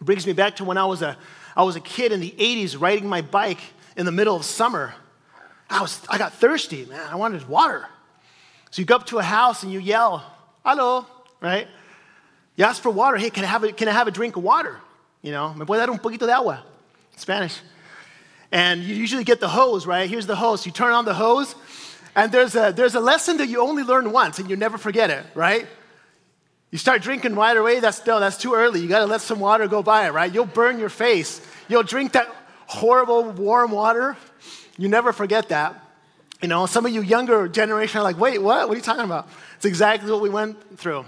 Brings 0.00 0.26
me 0.26 0.32
back 0.32 0.56
to 0.56 0.64
when 0.64 0.78
I 0.78 0.84
was 0.84 1.02
a, 1.02 1.16
I 1.56 1.64
was 1.64 1.76
a 1.76 1.80
kid 1.80 2.12
in 2.12 2.20
the 2.20 2.30
80s 2.30 2.80
riding 2.80 3.08
my 3.08 3.20
bike 3.20 3.60
in 3.96 4.06
the 4.06 4.12
middle 4.12 4.36
of 4.36 4.44
summer. 4.44 4.94
I, 5.68 5.82
was, 5.82 6.00
I 6.08 6.18
got 6.18 6.32
thirsty, 6.34 6.86
man. 6.86 7.06
I 7.10 7.16
wanted 7.16 7.48
water. 7.48 7.86
So 8.70 8.80
you 8.80 8.86
go 8.86 8.96
up 8.96 9.06
to 9.06 9.18
a 9.18 9.22
house 9.22 9.62
and 9.62 9.72
you 9.72 9.80
yell, 9.80 10.24
hello, 10.64 11.06
right? 11.40 11.66
You 12.56 12.64
ask 12.64 12.82
for 12.82 12.90
water. 12.90 13.16
Hey, 13.16 13.30
can 13.30 13.44
I 13.44 13.48
have 13.48 13.64
a, 13.64 13.72
can 13.72 13.88
I 13.88 13.92
have 13.92 14.08
a 14.08 14.10
drink 14.10 14.36
of 14.36 14.42
water? 14.42 14.78
You 15.22 15.32
know, 15.32 15.52
me 15.54 15.64
puede 15.64 15.78
dar 15.78 15.90
un 15.90 15.98
poquito 15.98 16.26
de 16.26 16.32
agua? 16.32 16.62
Spanish. 17.16 17.60
And 18.52 18.82
you 18.82 18.94
usually 18.94 19.24
get 19.24 19.40
the 19.40 19.48
hose, 19.48 19.86
right? 19.86 20.08
Here's 20.08 20.26
the 20.26 20.36
hose. 20.36 20.64
You 20.64 20.72
turn 20.72 20.92
on 20.92 21.04
the 21.04 21.14
hose, 21.14 21.54
and 22.14 22.32
there's 22.32 22.54
a, 22.54 22.72
there's 22.74 22.94
a 22.94 23.00
lesson 23.00 23.38
that 23.38 23.48
you 23.48 23.60
only 23.60 23.82
learn 23.82 24.12
once 24.12 24.38
and 24.38 24.48
you 24.48 24.56
never 24.56 24.78
forget 24.78 25.10
it, 25.10 25.24
right? 25.34 25.66
You 26.70 26.78
start 26.78 27.00
drinking 27.00 27.34
right 27.34 27.56
away, 27.56 27.80
that's 27.80 28.04
no, 28.06 28.20
that's 28.20 28.36
too 28.36 28.54
early. 28.54 28.80
You 28.80 28.88
gotta 28.88 29.06
let 29.06 29.22
some 29.22 29.40
water 29.40 29.66
go 29.68 29.82
by, 29.82 30.10
right? 30.10 30.32
You'll 30.32 30.44
burn 30.44 30.78
your 30.78 30.90
face. 30.90 31.40
You'll 31.68 31.82
drink 31.82 32.12
that 32.12 32.28
horrible 32.66 33.30
warm 33.30 33.70
water. 33.70 34.16
You 34.76 34.88
never 34.88 35.12
forget 35.12 35.48
that. 35.48 35.82
You 36.42 36.48
know, 36.48 36.66
some 36.66 36.86
of 36.86 36.92
you 36.92 37.00
younger 37.00 37.48
generation 37.48 38.00
are 38.00 38.04
like, 38.04 38.18
wait, 38.18 38.38
what? 38.40 38.68
What 38.68 38.74
are 38.74 38.76
you 38.76 38.82
talking 38.82 39.04
about? 39.04 39.28
It's 39.56 39.64
exactly 39.64 40.10
what 40.10 40.20
we 40.20 40.28
went 40.28 40.78
through. 40.78 41.04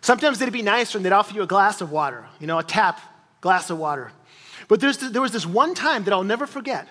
Sometimes 0.00 0.40
it'd 0.40 0.52
be 0.52 0.62
nicer 0.62 0.98
and 0.98 1.04
they'd 1.04 1.12
offer 1.12 1.34
you 1.34 1.42
a 1.42 1.46
glass 1.46 1.80
of 1.80 1.90
water, 1.90 2.26
you 2.38 2.46
know, 2.46 2.58
a 2.58 2.62
tap 2.62 3.00
glass 3.40 3.70
of 3.70 3.78
water. 3.78 4.12
But 4.68 4.80
there 4.80 5.22
was 5.22 5.32
this 5.32 5.46
one 5.46 5.74
time 5.74 6.04
that 6.04 6.12
I'll 6.12 6.24
never 6.24 6.46
forget. 6.46 6.86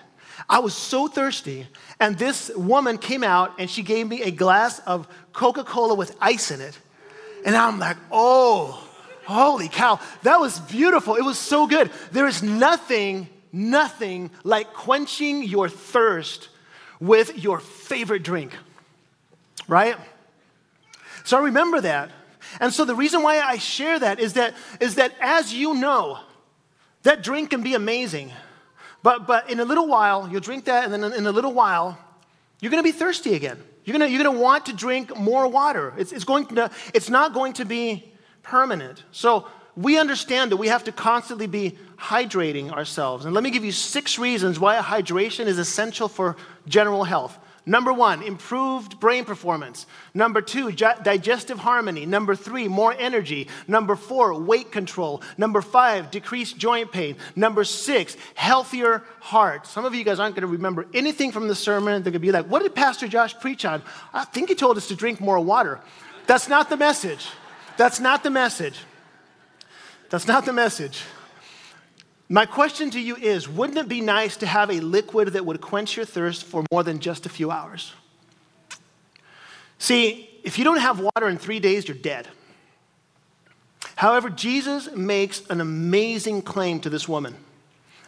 I 0.48 0.58
was 0.58 0.74
so 0.74 1.06
thirsty, 1.06 1.68
and 2.00 2.18
this 2.18 2.50
woman 2.56 2.98
came 2.98 3.22
out 3.22 3.54
and 3.58 3.70
she 3.70 3.82
gave 3.82 4.08
me 4.08 4.22
a 4.22 4.32
glass 4.32 4.80
of 4.80 5.06
Coca 5.32 5.62
Cola 5.62 5.94
with 5.94 6.16
ice 6.20 6.50
in 6.50 6.60
it. 6.60 6.76
And 7.44 7.54
I'm 7.54 7.78
like, 7.78 7.98
oh, 8.10 8.82
holy 9.26 9.68
cow. 9.68 10.00
That 10.22 10.40
was 10.40 10.58
beautiful. 10.60 11.16
It 11.16 11.24
was 11.24 11.38
so 11.38 11.66
good. 11.66 11.90
There 12.10 12.26
is 12.26 12.42
nothing, 12.42 13.28
nothing 13.52 14.30
like 14.42 14.72
quenching 14.72 15.44
your 15.44 15.68
thirst 15.68 16.48
with 17.00 17.38
your 17.38 17.60
favorite 17.60 18.22
drink, 18.22 18.52
right? 19.68 19.96
So 21.24 21.38
I 21.38 21.42
remember 21.42 21.80
that. 21.82 22.10
And 22.60 22.72
so 22.72 22.84
the 22.84 22.94
reason 22.94 23.22
why 23.22 23.40
I 23.40 23.58
share 23.58 23.98
that 23.98 24.20
is 24.20 24.34
that, 24.34 24.54
is 24.80 24.94
that 24.96 25.12
as 25.20 25.52
you 25.52 25.74
know, 25.74 26.18
that 27.02 27.22
drink 27.22 27.50
can 27.50 27.62
be 27.62 27.74
amazing. 27.74 28.32
But, 29.02 29.26
but 29.26 29.50
in 29.50 29.60
a 29.60 29.64
little 29.64 29.86
while, 29.86 30.28
you'll 30.30 30.40
drink 30.40 30.64
that, 30.64 30.84
and 30.84 30.92
then 30.92 31.12
in 31.12 31.26
a 31.26 31.32
little 31.32 31.52
while, 31.52 31.98
you're 32.60 32.70
gonna 32.70 32.82
be 32.82 32.92
thirsty 32.92 33.34
again. 33.34 33.62
You're 33.84 33.92
gonna, 33.98 34.10
you're 34.10 34.22
gonna 34.22 34.38
want 34.38 34.66
to 34.66 34.72
drink 34.72 35.16
more 35.16 35.46
water. 35.46 35.92
It's, 35.96 36.12
it's, 36.12 36.24
going 36.24 36.46
to, 36.46 36.70
it's 36.92 37.10
not 37.10 37.34
going 37.34 37.52
to 37.54 37.64
be 37.64 38.12
permanent. 38.42 39.04
So 39.12 39.46
we 39.76 39.98
understand 39.98 40.52
that 40.52 40.56
we 40.56 40.68
have 40.68 40.84
to 40.84 40.92
constantly 40.92 41.46
be 41.46 41.76
hydrating 41.96 42.70
ourselves. 42.70 43.24
And 43.24 43.34
let 43.34 43.42
me 43.42 43.50
give 43.50 43.64
you 43.64 43.72
six 43.72 44.18
reasons 44.18 44.60
why 44.60 44.76
hydration 44.76 45.46
is 45.46 45.58
essential 45.58 46.08
for 46.08 46.36
general 46.66 47.04
health. 47.04 47.38
Number 47.66 47.94
one, 47.94 48.22
improved 48.22 49.00
brain 49.00 49.24
performance. 49.24 49.86
Number 50.12 50.42
two, 50.42 50.70
digestive 50.70 51.58
harmony. 51.58 52.04
Number 52.04 52.36
three, 52.36 52.68
more 52.68 52.94
energy. 52.98 53.48
Number 53.66 53.96
four, 53.96 54.38
weight 54.38 54.70
control. 54.70 55.22
Number 55.38 55.62
five, 55.62 56.10
decreased 56.10 56.58
joint 56.58 56.92
pain. 56.92 57.16
Number 57.34 57.64
six, 57.64 58.18
healthier 58.34 59.02
heart. 59.20 59.66
Some 59.66 59.86
of 59.86 59.94
you 59.94 60.04
guys 60.04 60.20
aren't 60.20 60.34
going 60.34 60.46
to 60.46 60.52
remember 60.52 60.86
anything 60.92 61.32
from 61.32 61.48
the 61.48 61.54
sermon. 61.54 62.02
They're 62.02 62.12
going 62.12 62.14
to 62.14 62.18
be 62.18 62.32
like, 62.32 62.46
what 62.46 62.62
did 62.62 62.74
Pastor 62.74 63.08
Josh 63.08 63.38
preach 63.40 63.64
on? 63.64 63.82
I 64.12 64.24
think 64.24 64.50
he 64.50 64.54
told 64.54 64.76
us 64.76 64.88
to 64.88 64.94
drink 64.94 65.18
more 65.18 65.40
water. 65.40 65.80
That's 66.26 66.48
not 66.48 66.68
the 66.68 66.76
message. 66.76 67.26
That's 67.78 67.98
not 67.98 68.22
the 68.22 68.30
message. 68.30 68.78
That's 70.10 70.26
not 70.26 70.44
the 70.44 70.52
message. 70.52 71.02
My 72.28 72.46
question 72.46 72.90
to 72.90 73.00
you 73.00 73.16
is 73.16 73.48
wouldn't 73.48 73.78
it 73.78 73.88
be 73.88 74.00
nice 74.00 74.36
to 74.38 74.46
have 74.46 74.70
a 74.70 74.80
liquid 74.80 75.28
that 75.28 75.44
would 75.44 75.60
quench 75.60 75.96
your 75.96 76.06
thirst 76.06 76.44
for 76.44 76.64
more 76.72 76.82
than 76.82 76.98
just 76.98 77.26
a 77.26 77.28
few 77.28 77.50
hours? 77.50 77.92
See, 79.78 80.30
if 80.42 80.58
you 80.58 80.64
don't 80.64 80.78
have 80.78 81.00
water 81.00 81.28
in 81.28 81.36
three 81.36 81.60
days, 81.60 81.86
you're 81.86 81.96
dead. 81.96 82.28
However, 83.96 84.30
Jesus 84.30 84.90
makes 84.94 85.46
an 85.48 85.60
amazing 85.60 86.42
claim 86.42 86.80
to 86.80 86.90
this 86.90 87.08
woman. 87.08 87.36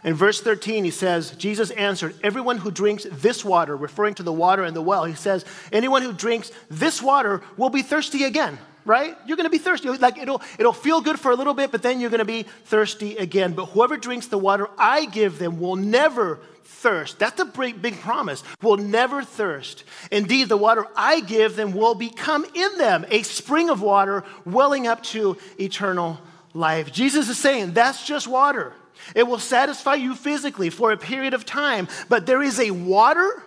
In 0.03 0.15
verse 0.15 0.41
13, 0.41 0.85
he 0.85 0.91
says, 0.91 1.33
Jesus 1.33 1.71
answered, 1.73 2.15
Everyone 2.23 2.59
who 2.59 2.71
drinks 2.71 3.07
this 3.11 3.45
water, 3.45 3.77
referring 3.77 4.15
to 4.15 4.23
the 4.23 4.33
water 4.33 4.65
in 4.65 4.75
the 4.75 4.83
well, 4.83 5.05
he 5.05 5.15
says, 5.15 5.45
Anyone 5.73 6.03
who 6.03 6.13
drinks 6.13 6.51
this 6.71 7.03
water 7.03 7.43
will 7.57 7.71
be 7.71 7.83
thirsty 7.83 8.25
again 8.25 8.59
right? 8.87 9.19
You're 9.27 9.37
going 9.37 9.45
to 9.47 9.51
be 9.51 9.59
thirsty. 9.59 9.91
Like 9.91 10.17
it'll, 10.17 10.41
it'll 10.59 10.73
feel 10.73 11.03
good 11.03 11.19
for 11.19 11.33
a 11.33 11.35
little 11.35 11.53
bit, 11.53 11.73
but 11.73 11.83
then 11.83 12.01
you're 12.01 12.11
going 12.11 12.21
to 12.21 12.25
be 12.25 12.45
thirsty 12.45 13.17
again. 13.17 13.53
But 13.53 13.67
whoever 13.67 13.97
drinks 13.97 14.29
the 14.29 14.39
water 14.39 14.69
I 14.79 15.05
give 15.07 15.39
them 15.39 15.61
will 15.61 15.77
never 15.77 16.41
thirst. 16.65 17.19
That's 17.19 17.41
a 17.41 17.45
big, 17.45 17.83
big 17.83 18.01
promise. 18.01 18.43
Will 18.63 18.77
never 18.77 19.23
thirst. 19.23 19.85
Indeed, 20.11 20.49
the 20.49 20.57
water 20.57 20.87
I 20.97 21.21
give 21.21 21.57
them 21.57 21.73
will 21.73 21.95
become 21.95 22.47
in 22.55 22.79
them 22.79 23.05
a 23.11 23.23
spring 23.23 23.69
of 23.69 23.83
water 23.83 24.25
welling 24.45 24.87
up 24.87 25.03
to 25.05 25.37
eternal 25.59 26.21
life. 26.55 26.93
Jesus 26.93 27.29
is 27.29 27.39
saying 27.39 27.73
that's 27.73 28.07
just 28.07 28.29
water. 28.29 28.73
It 29.15 29.25
will 29.25 29.39
satisfy 29.39 29.95
you 29.95 30.15
physically 30.15 30.71
for 30.71 30.91
a 30.93 30.97
period 30.97 31.35
of 31.35 31.45
time, 31.45 31.89
but 32.09 32.27
there 32.27 32.43
is 32.43 32.59
a 32.59 32.71
water 32.71 33.43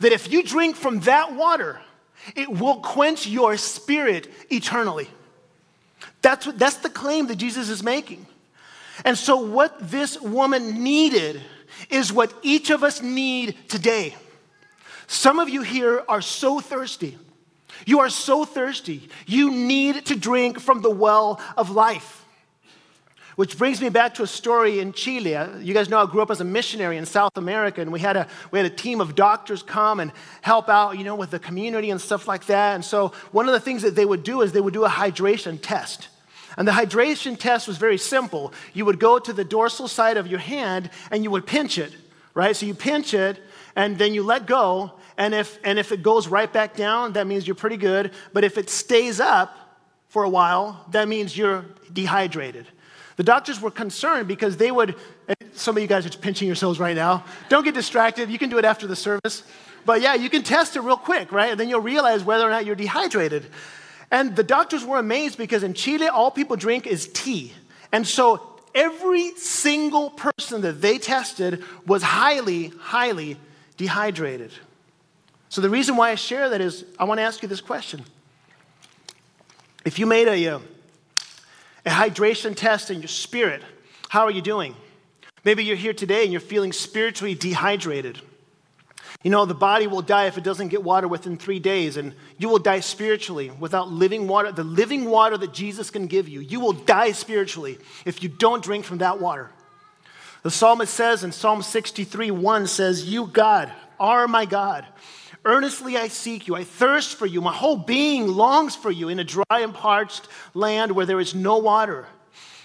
that 0.00 0.12
if 0.12 0.30
you 0.30 0.42
drink 0.42 0.76
from 0.76 1.00
that 1.00 1.34
water, 1.34 1.80
it 2.36 2.48
will 2.48 2.76
quench 2.76 3.26
your 3.26 3.56
spirit 3.56 4.28
eternally. 4.50 5.08
That's, 6.22 6.46
what, 6.46 6.58
that's 6.58 6.78
the 6.78 6.90
claim 6.90 7.26
that 7.28 7.36
Jesus 7.36 7.68
is 7.68 7.82
making. 7.82 8.26
And 9.04 9.16
so, 9.16 9.36
what 9.36 9.90
this 9.90 10.20
woman 10.20 10.82
needed 10.82 11.40
is 11.90 12.12
what 12.12 12.32
each 12.42 12.70
of 12.70 12.82
us 12.82 13.00
need 13.00 13.56
today. 13.68 14.16
Some 15.06 15.38
of 15.38 15.48
you 15.48 15.62
here 15.62 16.04
are 16.08 16.20
so 16.20 16.60
thirsty. 16.60 17.16
You 17.86 18.00
are 18.00 18.10
so 18.10 18.44
thirsty. 18.44 19.08
You 19.26 19.50
need 19.50 20.06
to 20.06 20.16
drink 20.16 20.58
from 20.60 20.82
the 20.82 20.90
well 20.90 21.40
of 21.56 21.70
life. 21.70 22.24
Which 23.38 23.56
brings 23.56 23.80
me 23.80 23.88
back 23.88 24.14
to 24.14 24.24
a 24.24 24.26
story 24.26 24.80
in 24.80 24.92
Chile. 24.92 25.30
You 25.60 25.72
guys 25.72 25.88
know 25.88 26.02
I 26.02 26.06
grew 26.06 26.22
up 26.22 26.30
as 26.32 26.40
a 26.40 26.44
missionary 26.44 26.96
in 26.96 27.06
South 27.06 27.36
America, 27.36 27.80
and 27.80 27.92
we 27.92 28.00
had 28.00 28.16
a, 28.16 28.26
we 28.50 28.58
had 28.58 28.66
a 28.66 28.74
team 28.74 29.00
of 29.00 29.14
doctors 29.14 29.62
come 29.62 30.00
and 30.00 30.10
help 30.40 30.68
out, 30.68 30.98
you 30.98 31.04
know, 31.04 31.14
with 31.14 31.30
the 31.30 31.38
community 31.38 31.90
and 31.90 32.00
stuff 32.00 32.26
like 32.26 32.46
that. 32.46 32.74
And 32.74 32.84
so 32.84 33.12
one 33.30 33.46
of 33.46 33.52
the 33.52 33.60
things 33.60 33.82
that 33.82 33.94
they 33.94 34.04
would 34.04 34.24
do 34.24 34.40
is 34.40 34.50
they 34.50 34.60
would 34.60 34.74
do 34.74 34.84
a 34.84 34.88
hydration 34.88 35.60
test. 35.62 36.08
And 36.56 36.66
the 36.66 36.72
hydration 36.72 37.38
test 37.38 37.68
was 37.68 37.76
very 37.76 37.96
simple. 37.96 38.52
You 38.74 38.84
would 38.86 38.98
go 38.98 39.20
to 39.20 39.32
the 39.32 39.44
dorsal 39.44 39.86
side 39.86 40.16
of 40.16 40.26
your 40.26 40.40
hand 40.40 40.90
and 41.12 41.22
you 41.22 41.30
would 41.30 41.46
pinch 41.46 41.78
it, 41.78 41.94
right? 42.34 42.56
So 42.56 42.66
you 42.66 42.74
pinch 42.74 43.14
it 43.14 43.40
and 43.76 43.96
then 43.98 44.14
you 44.14 44.24
let 44.24 44.48
go. 44.48 44.94
And 45.16 45.32
if, 45.32 45.60
and 45.62 45.78
if 45.78 45.92
it 45.92 46.02
goes 46.02 46.26
right 46.26 46.52
back 46.52 46.74
down, 46.74 47.12
that 47.12 47.28
means 47.28 47.46
you're 47.46 47.54
pretty 47.54 47.76
good. 47.76 48.10
But 48.32 48.42
if 48.42 48.58
it 48.58 48.68
stays 48.68 49.20
up 49.20 49.56
for 50.08 50.24
a 50.24 50.28
while, 50.28 50.86
that 50.90 51.06
means 51.06 51.38
you're 51.38 51.66
dehydrated. 51.92 52.66
The 53.18 53.24
doctors 53.24 53.60
were 53.60 53.72
concerned 53.72 54.28
because 54.28 54.56
they 54.56 54.70
would, 54.70 54.94
some 55.52 55.76
of 55.76 55.82
you 55.82 55.88
guys 55.88 56.06
are 56.06 56.18
pinching 56.18 56.46
yourselves 56.46 56.78
right 56.78 56.94
now. 56.94 57.24
Don't 57.48 57.64
get 57.64 57.74
distracted. 57.74 58.30
You 58.30 58.38
can 58.38 58.48
do 58.48 58.58
it 58.58 58.64
after 58.64 58.86
the 58.86 58.94
service. 58.94 59.42
But 59.84 60.00
yeah, 60.00 60.14
you 60.14 60.30
can 60.30 60.44
test 60.44 60.76
it 60.76 60.82
real 60.82 60.96
quick, 60.96 61.32
right? 61.32 61.50
And 61.50 61.58
then 61.58 61.68
you'll 61.68 61.80
realize 61.80 62.22
whether 62.22 62.46
or 62.46 62.50
not 62.50 62.64
you're 62.64 62.76
dehydrated. 62.76 63.46
And 64.12 64.36
the 64.36 64.44
doctors 64.44 64.84
were 64.84 64.98
amazed 64.98 65.36
because 65.36 65.64
in 65.64 65.74
Chile, 65.74 66.06
all 66.06 66.30
people 66.30 66.54
drink 66.54 66.86
is 66.86 67.08
tea. 67.08 67.52
And 67.90 68.06
so 68.06 68.60
every 68.72 69.34
single 69.34 70.10
person 70.10 70.60
that 70.60 70.80
they 70.80 70.98
tested 70.98 71.64
was 71.86 72.04
highly, 72.04 72.68
highly 72.78 73.36
dehydrated. 73.76 74.52
So 75.48 75.60
the 75.60 75.70
reason 75.70 75.96
why 75.96 76.10
I 76.10 76.14
share 76.14 76.50
that 76.50 76.60
is 76.60 76.84
I 77.00 77.04
want 77.04 77.18
to 77.18 77.22
ask 77.22 77.42
you 77.42 77.48
this 77.48 77.60
question. 77.60 78.04
If 79.84 79.98
you 79.98 80.06
made 80.06 80.28
a, 80.28 80.54
uh, 80.54 80.58
a 81.84 81.90
hydration 81.90 82.54
test 82.54 82.90
in 82.90 83.00
your 83.00 83.08
spirit. 83.08 83.62
How 84.08 84.24
are 84.24 84.30
you 84.30 84.42
doing? 84.42 84.74
Maybe 85.44 85.64
you're 85.64 85.76
here 85.76 85.92
today 85.92 86.24
and 86.24 86.32
you're 86.32 86.40
feeling 86.40 86.72
spiritually 86.72 87.34
dehydrated. 87.34 88.20
You 89.22 89.30
know, 89.30 89.46
the 89.46 89.54
body 89.54 89.86
will 89.86 90.02
die 90.02 90.26
if 90.26 90.38
it 90.38 90.44
doesn't 90.44 90.68
get 90.68 90.84
water 90.84 91.08
within 91.08 91.36
three 91.36 91.58
days, 91.58 91.96
and 91.96 92.14
you 92.36 92.48
will 92.48 92.60
die 92.60 92.80
spiritually 92.80 93.50
without 93.58 93.90
living 93.90 94.28
water, 94.28 94.52
the 94.52 94.62
living 94.62 95.06
water 95.06 95.36
that 95.36 95.52
Jesus 95.52 95.90
can 95.90 96.06
give 96.06 96.28
you. 96.28 96.40
You 96.40 96.60
will 96.60 96.72
die 96.72 97.10
spiritually 97.12 97.78
if 98.04 98.22
you 98.22 98.28
don't 98.28 98.62
drink 98.62 98.84
from 98.84 98.98
that 98.98 99.20
water. 99.20 99.50
The 100.42 100.52
psalmist 100.52 100.94
says 100.94 101.24
in 101.24 101.32
Psalm 101.32 101.62
63 101.62 102.30
1 102.30 102.66
says, 102.68 103.08
You, 103.08 103.26
God, 103.26 103.72
are 103.98 104.28
my 104.28 104.44
God. 104.44 104.86
Earnestly 105.44 105.96
I 105.96 106.08
seek 106.08 106.46
you. 106.46 106.54
I 106.54 106.64
thirst 106.64 107.16
for 107.16 107.26
you. 107.26 107.40
My 107.40 107.52
whole 107.52 107.76
being 107.76 108.28
longs 108.28 108.74
for 108.74 108.90
you 108.90 109.08
in 109.08 109.18
a 109.18 109.24
dry 109.24 109.60
and 109.60 109.72
parched 109.74 110.28
land 110.54 110.92
where 110.92 111.06
there 111.06 111.20
is 111.20 111.34
no 111.34 111.58
water. 111.58 112.06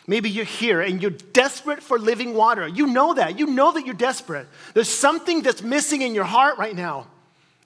Maybe 0.05 0.29
you're 0.29 0.43
here 0.43 0.81
and 0.81 1.01
you're 1.01 1.12
desperate 1.12 1.81
for 1.81 1.97
living 1.97 2.33
water. 2.33 2.67
You 2.67 2.88
know 2.88 3.13
that. 3.13 3.39
You 3.39 3.45
know 3.47 3.71
that 3.71 3.86
you're 3.86 3.95
desperate. 3.95 4.47
There's 4.73 4.89
something 4.89 5.41
that's 5.41 5.62
missing 5.62 6.01
in 6.01 6.13
your 6.13 6.25
heart 6.25 6.57
right 6.57 6.75
now. 6.75 7.07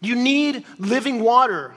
You 0.01 0.15
need 0.15 0.63
living 0.77 1.21
water. 1.21 1.73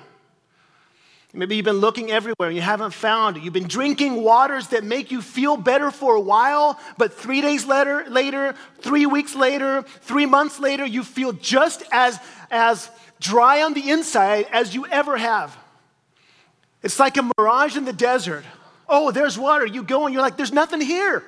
Maybe 1.32 1.54
you've 1.54 1.64
been 1.64 1.76
looking 1.76 2.10
everywhere 2.10 2.48
and 2.48 2.56
you 2.56 2.62
haven't 2.62 2.90
found 2.90 3.36
it. 3.36 3.44
You've 3.44 3.52
been 3.52 3.68
drinking 3.68 4.22
waters 4.22 4.68
that 4.68 4.82
make 4.82 5.12
you 5.12 5.22
feel 5.22 5.56
better 5.56 5.92
for 5.92 6.16
a 6.16 6.20
while, 6.20 6.78
but 6.98 7.14
three 7.14 7.40
days 7.40 7.64
later, 7.64 8.04
later, 8.08 8.54
three 8.80 9.06
weeks 9.06 9.36
later, 9.36 9.82
three 9.82 10.26
months 10.26 10.58
later, 10.58 10.84
you 10.84 11.04
feel 11.04 11.32
just 11.32 11.84
as, 11.92 12.18
as 12.50 12.90
dry 13.20 13.62
on 13.62 13.74
the 13.74 13.90
inside 13.90 14.46
as 14.50 14.74
you 14.74 14.87
ever 14.87 15.16
have. 15.16 15.56
It's 16.83 16.98
like 16.98 17.16
a 17.16 17.30
mirage 17.38 17.76
in 17.76 17.85
the 17.85 17.92
desert. 17.92 18.44
Oh, 18.88 19.12
there's 19.12 19.38
water. 19.38 19.66
You 19.66 19.83
go 19.83 20.06
and 20.06 20.12
you're 20.12 20.22
like, 20.22 20.37
there's 20.37 20.52
nothing 20.52 20.80
here. 20.80 21.22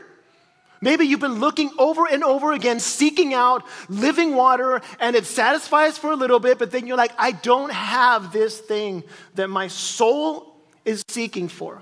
Maybe 0.80 1.04
you've 1.04 1.20
been 1.20 1.38
looking 1.38 1.70
over 1.78 2.06
and 2.10 2.24
over 2.24 2.52
again, 2.52 2.80
seeking 2.80 3.34
out 3.34 3.64
living 3.88 4.34
water, 4.34 4.82
and 4.98 5.14
it 5.14 5.26
satisfies 5.26 5.96
for 5.96 6.10
a 6.10 6.16
little 6.16 6.40
bit, 6.40 6.58
but 6.58 6.72
then 6.72 6.88
you're 6.88 6.96
like, 6.96 7.12
I 7.16 7.30
don't 7.30 7.70
have 7.70 8.32
this 8.32 8.58
thing 8.58 9.04
that 9.36 9.48
my 9.48 9.68
soul 9.68 10.56
is 10.84 11.04
seeking 11.06 11.46
for. 11.46 11.80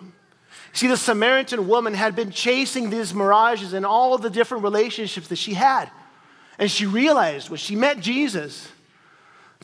See, 0.75 0.87
the 0.87 0.99
Samaritan 0.99 1.67
woman 1.67 1.95
had 1.95 2.15
been 2.15 2.31
chasing 2.31 2.91
these 2.91 3.15
mirages 3.15 3.73
and 3.73 3.87
all 3.87 4.19
the 4.19 4.29
different 4.29 4.65
relationships 4.65 5.29
that 5.29 5.37
she 5.37 5.55
had. 5.55 5.91
And 6.59 6.71
she 6.71 6.85
realized 6.85 7.49
when 7.49 7.57
she 7.57 7.77
met 7.77 8.01
Jesus 8.01 8.69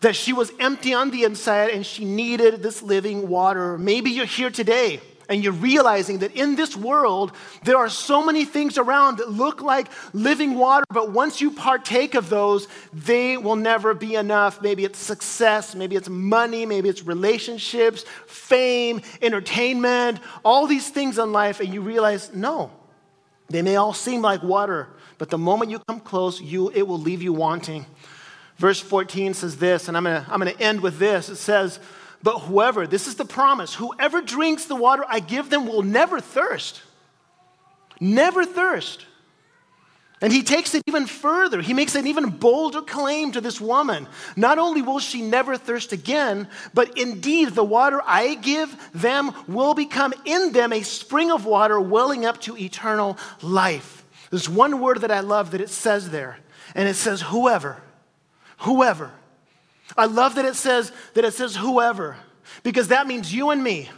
that 0.01 0.15
she 0.15 0.33
was 0.33 0.53
empty 0.61 0.93
on 0.93 1.11
the 1.11 1.25
inside 1.25 1.71
and 1.71 1.85
she 1.85 2.05
needed 2.05 2.63
this 2.63 2.83
living 2.83 3.29
water. 3.29 3.79
Maybe 3.79 4.11
you're 4.11 4.27
here 4.27 4.51
today 4.51 5.01
and 5.29 5.43
you're 5.43 5.53
realizing 5.53 6.19
that 6.19 6.37
in 6.37 6.55
this 6.55 6.77
world, 6.77 7.33
there 7.65 7.77
are 7.77 7.89
so 7.89 8.25
many 8.25 8.45
things 8.45 8.79
around 8.79 9.19
that 9.19 9.31
look 9.31 9.61
like 9.61 9.89
living 10.13 10.55
water, 10.55 10.85
but 10.91 11.11
once 11.13 11.41
you 11.41 11.51
partake 11.51 12.15
of 12.15 12.29
those, 12.29 12.69
they 12.93 13.37
will 13.37 13.57
never 13.57 13.95
be 13.95 14.15
enough. 14.15 14.63
Maybe 14.63 14.85
it's 14.85 14.99
success, 14.99 15.75
maybe 15.75 15.97
it's 15.97 16.09
money, 16.09 16.67
maybe 16.67 16.89
it's 16.89 17.03
relationships, 17.03 18.05
fame, 18.27 19.01
entertainment, 19.21 20.21
all 20.45 20.67
these 20.67 20.91
things 20.91 21.19
in 21.19 21.33
life, 21.33 21.61
and 21.61 21.73
you 21.73 21.81
realize, 21.81 22.33
no, 22.35 22.71
they 23.49 23.63
may 23.63 23.77
all 23.77 23.95
seem 23.95 24.23
like 24.23 24.43
water, 24.43 24.89
but 25.19 25.31
the 25.31 25.39
moment 25.39 25.71
you 25.71 25.81
come 25.89 26.01
close, 26.01 26.41
you, 26.41 26.71
it 26.71 26.87
will 26.87 26.99
leave 26.99 27.23
you 27.23 27.33
wanting. 27.33 27.87
Verse 28.59 28.81
14 28.81 29.35
says 29.35 29.57
this, 29.57 29.89
and 29.89 29.97
I'm 29.97 30.05
going 30.05 30.25
to 30.25 30.33
I'm 30.33 30.41
going 30.41 30.55
to 30.55 30.63
end 30.63 30.81
with 30.81 30.99
this. 30.99 31.29
It 31.29 31.37
says, 31.37 31.79
But 32.23 32.41
whoever, 32.41 32.87
this 32.87 33.07
is 33.07 33.17
the 33.17 33.25
promise, 33.25 33.75
whoever 33.75 34.23
drinks 34.23 34.65
the 34.65 34.77
water 34.77 35.05
I 35.09 35.21
give 35.21 35.51
them 35.51 35.67
will 35.67 35.83
never 35.83 36.21
thirst. 36.21 36.83
Never 38.01 38.45
thirst. 38.45 39.05
And 40.23 40.33
he 40.33 40.43
takes 40.43 40.75
it 40.75 40.83
even 40.87 41.07
further. 41.07 41.61
He 41.61 41.75
makes 41.75 41.95
an 41.95 42.07
even 42.07 42.31
bolder 42.31 42.81
claim 42.81 43.33
to 43.33 43.41
this 43.43 43.61
woman. 43.61 44.09
Not 44.35 44.59
only 44.59 44.81
will 44.81 44.99
she 44.99 45.21
never 45.21 45.59
thirst 45.59 45.93
again, 45.93 46.49
but 46.73 46.97
indeed 46.97 47.51
the 47.51 47.65
water 47.65 48.01
I 48.03 48.35
give 48.37 48.75
them 48.95 49.33
will 49.47 49.75
become 49.75 50.15
in 50.25 50.53
them 50.53 50.73
a 50.73 50.83
spring 50.83 51.31
of 51.31 51.45
water 51.45 51.79
welling 51.79 52.25
up 52.25 52.41
to 52.43 52.57
eternal 52.57 53.19
life. 53.43 54.07
There's 54.31 54.49
one 54.49 54.81
word 54.81 55.03
that 55.03 55.11
I 55.11 55.21
love 55.21 55.51
that 55.51 55.61
it 55.61 55.69
says 55.69 56.09
there, 56.09 56.39
and 56.75 56.89
it 56.89 56.95
says, 56.95 57.21
whoever. 57.21 57.83
Whoever. 58.59 59.11
I 59.97 60.07
love 60.07 60.35
that 60.37 60.45
it 60.45 60.57
says 60.57 60.93
that 61.15 61.25
it 61.25 61.35
says 61.35 61.57
whoever, 61.57 62.17
because 62.63 62.89
that 62.89 63.07
means 63.07 63.33
you 63.33 63.51
and 63.51 63.63
me. 63.63 63.89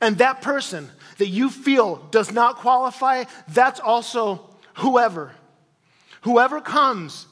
And 0.00 0.18
that 0.18 0.42
person 0.42 0.90
that 1.18 1.28
you 1.28 1.50
feel 1.50 1.96
does 2.10 2.32
not 2.32 2.56
qualify, 2.56 3.24
that's 3.48 3.80
also 3.80 4.50
whoever. 4.74 5.32
Whoever 6.22 6.60
comes 6.60 7.26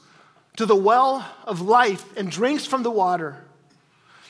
to 0.57 0.65
the 0.65 0.75
well 0.75 1.27
of 1.45 1.61
life 1.61 2.05
and 2.17 2.29
drinks 2.29 2.65
from 2.65 2.83
the 2.83 2.91
water. 2.91 3.43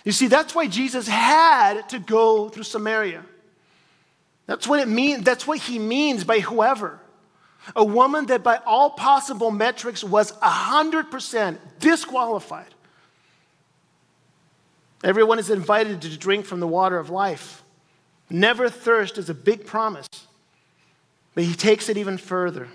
You 0.03 0.11
see, 0.11 0.27
that's 0.27 0.53
why 0.53 0.67
Jesus 0.67 1.07
had 1.07 1.87
to 1.89 1.99
go 1.99 2.49
through 2.49 2.63
Samaria. 2.63 3.23
That's 4.45 4.67
what 4.67 4.79
it 4.79 4.87
means, 4.87 5.23
that's 5.23 5.47
what 5.47 5.59
he 5.59 5.79
means 5.79 6.23
by 6.23 6.39
whoever. 6.39 6.99
A 7.76 7.84
woman 7.84 8.26
that 8.28 8.43
by 8.43 8.58
all 8.65 8.91
possible 8.91 9.52
metrics 9.52 10.04
was 10.04 10.32
100% 10.34 11.58
disqualified. 11.80 12.73
Everyone 15.04 15.39
is 15.39 15.49
invited 15.49 16.02
to 16.02 16.17
drink 16.17 16.45
from 16.45 16.60
the 16.60 16.67
water 16.67 16.97
of 16.97 17.10
life. 17.10 17.63
Never 18.30 18.69
thirst 18.69 19.17
is 19.17 19.30
a 19.30 19.34
big 19.34 19.65
promise, 19.65 20.08
but 21.36 21.43
he 21.43 21.54
takes 21.54 21.89
it 21.89 21.97
even 21.97 22.17
further. 22.17 22.67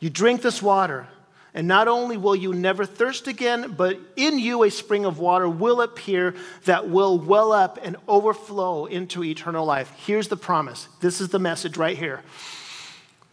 You 0.00 0.10
drink 0.10 0.42
this 0.42 0.62
water, 0.62 1.08
and 1.54 1.66
not 1.66 1.88
only 1.88 2.16
will 2.16 2.36
you 2.36 2.52
never 2.52 2.84
thirst 2.84 3.26
again, 3.26 3.74
but 3.76 3.98
in 4.16 4.38
you 4.38 4.64
a 4.64 4.70
spring 4.70 5.04
of 5.04 5.18
water 5.18 5.48
will 5.48 5.80
appear 5.80 6.34
that 6.64 6.88
will 6.88 7.18
well 7.18 7.52
up 7.52 7.78
and 7.82 7.96
overflow 8.06 8.86
into 8.86 9.24
eternal 9.24 9.64
life. 9.64 9.92
Here's 10.04 10.28
the 10.28 10.36
promise. 10.36 10.88
This 11.00 11.20
is 11.20 11.28
the 11.28 11.38
message 11.38 11.76
right 11.76 11.96
here. 11.96 12.22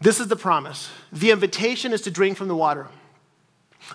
This 0.01 0.19
is 0.19 0.27
the 0.27 0.35
promise. 0.35 0.89
The 1.11 1.31
invitation 1.31 1.93
is 1.93 2.01
to 2.01 2.11
drink 2.11 2.37
from 2.37 2.47
the 2.47 2.55
water. 2.55 2.87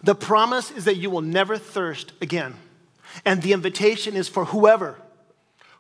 The 0.03 0.15
promise 0.15 0.71
is 0.71 0.85
that 0.85 0.97
you 0.97 1.11
will 1.11 1.21
never 1.21 1.59
thirst 1.59 2.13
again. 2.21 2.55
And 3.25 3.43
the 3.43 3.53
invitation 3.53 4.17
is 4.17 4.29
for 4.29 4.45
whoever, 4.47 4.97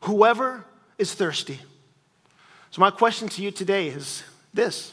whoever 0.02 0.64
is 0.98 1.14
thirsty. 1.14 1.60
So, 2.70 2.80
my 2.80 2.90
question 2.90 3.28
to 3.28 3.42
you 3.42 3.50
today 3.50 3.88
is 3.88 4.24
this 4.52 4.92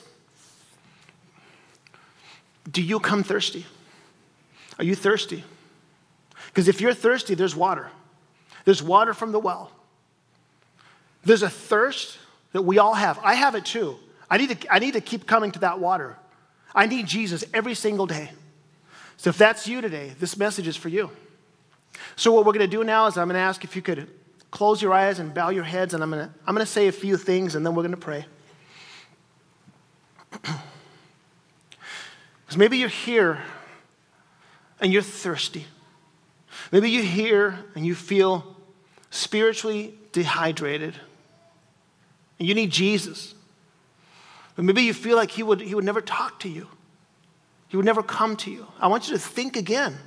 Do 2.70 2.82
you 2.82 3.00
come 3.00 3.24
thirsty? 3.24 3.66
Are 4.78 4.84
you 4.86 4.96
thirsty? 4.96 5.44
Because 6.48 6.68
if 6.68 6.82
you're 6.82 6.94
thirsty, 6.94 7.36
there's 7.36 7.56
water. 7.56 7.90
There's 8.66 8.84
water 8.84 9.14
from 9.14 9.32
the 9.32 9.40
well. 9.40 9.72
There's 11.24 11.44
a 11.44 11.50
thirst 11.50 12.18
that 12.52 12.62
we 12.62 12.78
all 12.78 12.94
have. 12.94 13.20
I 13.24 13.34
have 13.36 13.56
it 13.56 13.66
too. 13.66 13.98
I 14.34 14.38
need 14.38 14.62
to, 14.62 14.74
I 14.74 14.80
need 14.80 14.94
to 14.94 15.02
keep 15.02 15.28
coming 15.28 15.52
to 15.52 15.60
that 15.60 15.80
water. 15.80 16.18
I 16.74 16.88
need 16.88 17.06
Jesus 17.06 17.46
every 17.54 17.76
single 17.76 18.08
day. 18.08 18.32
So 19.16 19.30
if 19.30 19.38
that's 19.38 19.68
you 19.68 19.80
today, 19.80 20.16
this 20.20 20.38
message 20.38 20.68
is 20.68 20.76
for 20.76 20.90
you. 20.90 21.12
So 22.16 22.32
what 22.32 22.44
we're 22.44 22.54
going 22.54 22.68
to 22.68 22.78
do 22.78 22.84
now 22.84 23.06
is 23.06 23.16
I'm 23.16 23.28
going 23.28 23.36
to 23.36 23.42
ask 23.42 23.64
if 23.64 23.76
you 23.76 23.84
could 23.84 24.10
close 24.50 24.82
your 24.82 24.92
eyes 24.92 25.20
and 25.20 25.36
bow 25.36 25.50
your 25.50 25.64
heads, 25.64 25.94
and 25.94 26.02
I'm 26.02 26.10
going 26.10 26.28
to, 26.28 26.34
I'm 26.48 26.56
going 26.56 26.66
to 26.66 26.72
say 26.72 26.88
a 26.88 26.92
few 26.92 27.16
things, 27.16 27.54
and 27.54 27.64
then 27.64 27.76
we're 27.76 27.84
going 27.84 27.92
to 27.92 27.98
pray. 27.98 28.26
Because 32.46 32.58
maybe 32.58 32.80
you're 32.80 32.90
here 32.90 33.40
and 34.80 34.92
you're 34.92 35.04
thirsty. 35.04 35.68
Maybe 36.72 36.90
you're 36.90 37.04
here 37.04 37.60
and 37.76 37.86
you 37.86 37.94
feel 37.94 38.58
spiritually 39.12 39.94
dehydrated. 40.12 40.96
And 42.40 42.48
you 42.48 42.56
need 42.56 42.72
Jesus. 42.72 43.36
But 44.56 44.66
maybe 44.66 44.84
you 44.84 44.94
feel 44.94 45.18
like 45.18 45.32
he 45.32 45.44
would, 45.44 45.62
he 45.62 45.74
would 45.76 45.84
never 45.84 46.02
talk 46.02 46.40
to 46.42 46.50
you, 46.50 46.68
he 47.68 47.78
would 47.78 47.86
never 47.86 48.04
come 48.04 48.36
to 48.38 48.52
you. 48.52 48.68
I 48.80 48.88
want 48.88 49.08
you 49.08 49.14
to 49.14 49.20
think 49.20 49.58
again. 49.58 49.98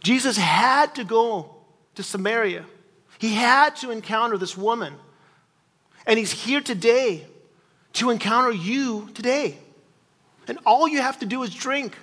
Jesus 0.00 0.36
had 0.36 0.94
to 0.94 1.04
go 1.04 1.56
to 1.94 2.02
Samaria, 2.02 2.64
he 3.18 3.34
had 3.34 3.76
to 3.76 3.90
encounter 3.90 4.38
this 4.38 4.56
woman. 4.56 4.94
And 6.06 6.18
he's 6.18 6.32
here 6.32 6.62
today 6.62 7.26
to 7.94 8.08
encounter 8.08 8.50
you 8.50 9.10
today. 9.12 9.58
And 10.46 10.58
all 10.64 10.88
you 10.88 11.02
have 11.02 11.18
to 11.18 11.26
do 11.26 11.42
is 11.42 11.54
drink. 11.54 11.94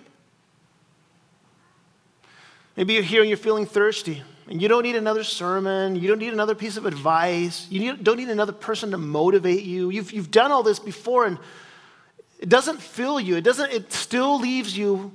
Maybe 2.77 2.93
you're 2.93 3.03
here 3.03 3.21
and 3.21 3.29
you're 3.29 3.37
feeling 3.37 3.65
thirsty. 3.65 4.21
And 4.47 4.61
you 4.61 4.67
don't 4.67 4.83
need 4.83 4.95
another 4.95 5.23
sermon. 5.23 5.95
You 5.95 6.07
don't 6.07 6.19
need 6.19 6.33
another 6.33 6.55
piece 6.55 6.77
of 6.77 6.85
advice. 6.85 7.67
You 7.69 7.79
need, 7.79 8.03
don't 8.03 8.17
need 8.17 8.29
another 8.29 8.51
person 8.51 8.91
to 8.91 8.97
motivate 8.97 9.63
you. 9.63 9.89
You've, 9.89 10.11
you've 10.11 10.31
done 10.31 10.51
all 10.51 10.61
this 10.61 10.77
before 10.77 11.25
and 11.25 11.39
it 12.39 12.49
doesn't 12.49 12.81
fill 12.81 13.19
you. 13.19 13.37
It, 13.37 13.43
doesn't, 13.43 13.71
it 13.71 13.91
still 13.91 14.39
leaves 14.39 14.77
you 14.77 15.11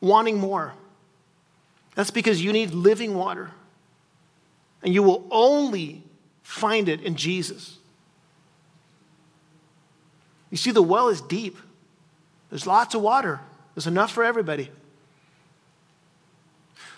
wanting 0.00 0.38
more. 0.38 0.72
That's 1.94 2.10
because 2.10 2.42
you 2.42 2.52
need 2.52 2.70
living 2.70 3.14
water. 3.14 3.50
And 4.82 4.94
you 4.94 5.02
will 5.02 5.26
only 5.30 6.02
find 6.42 6.88
it 6.88 7.02
in 7.02 7.16
Jesus. 7.16 7.78
You 10.50 10.56
see, 10.56 10.70
the 10.70 10.82
well 10.82 11.08
is 11.08 11.20
deep, 11.20 11.56
there's 12.50 12.66
lots 12.66 12.94
of 12.94 13.02
water, 13.02 13.40
there's 13.74 13.86
enough 13.86 14.12
for 14.12 14.24
everybody. 14.24 14.70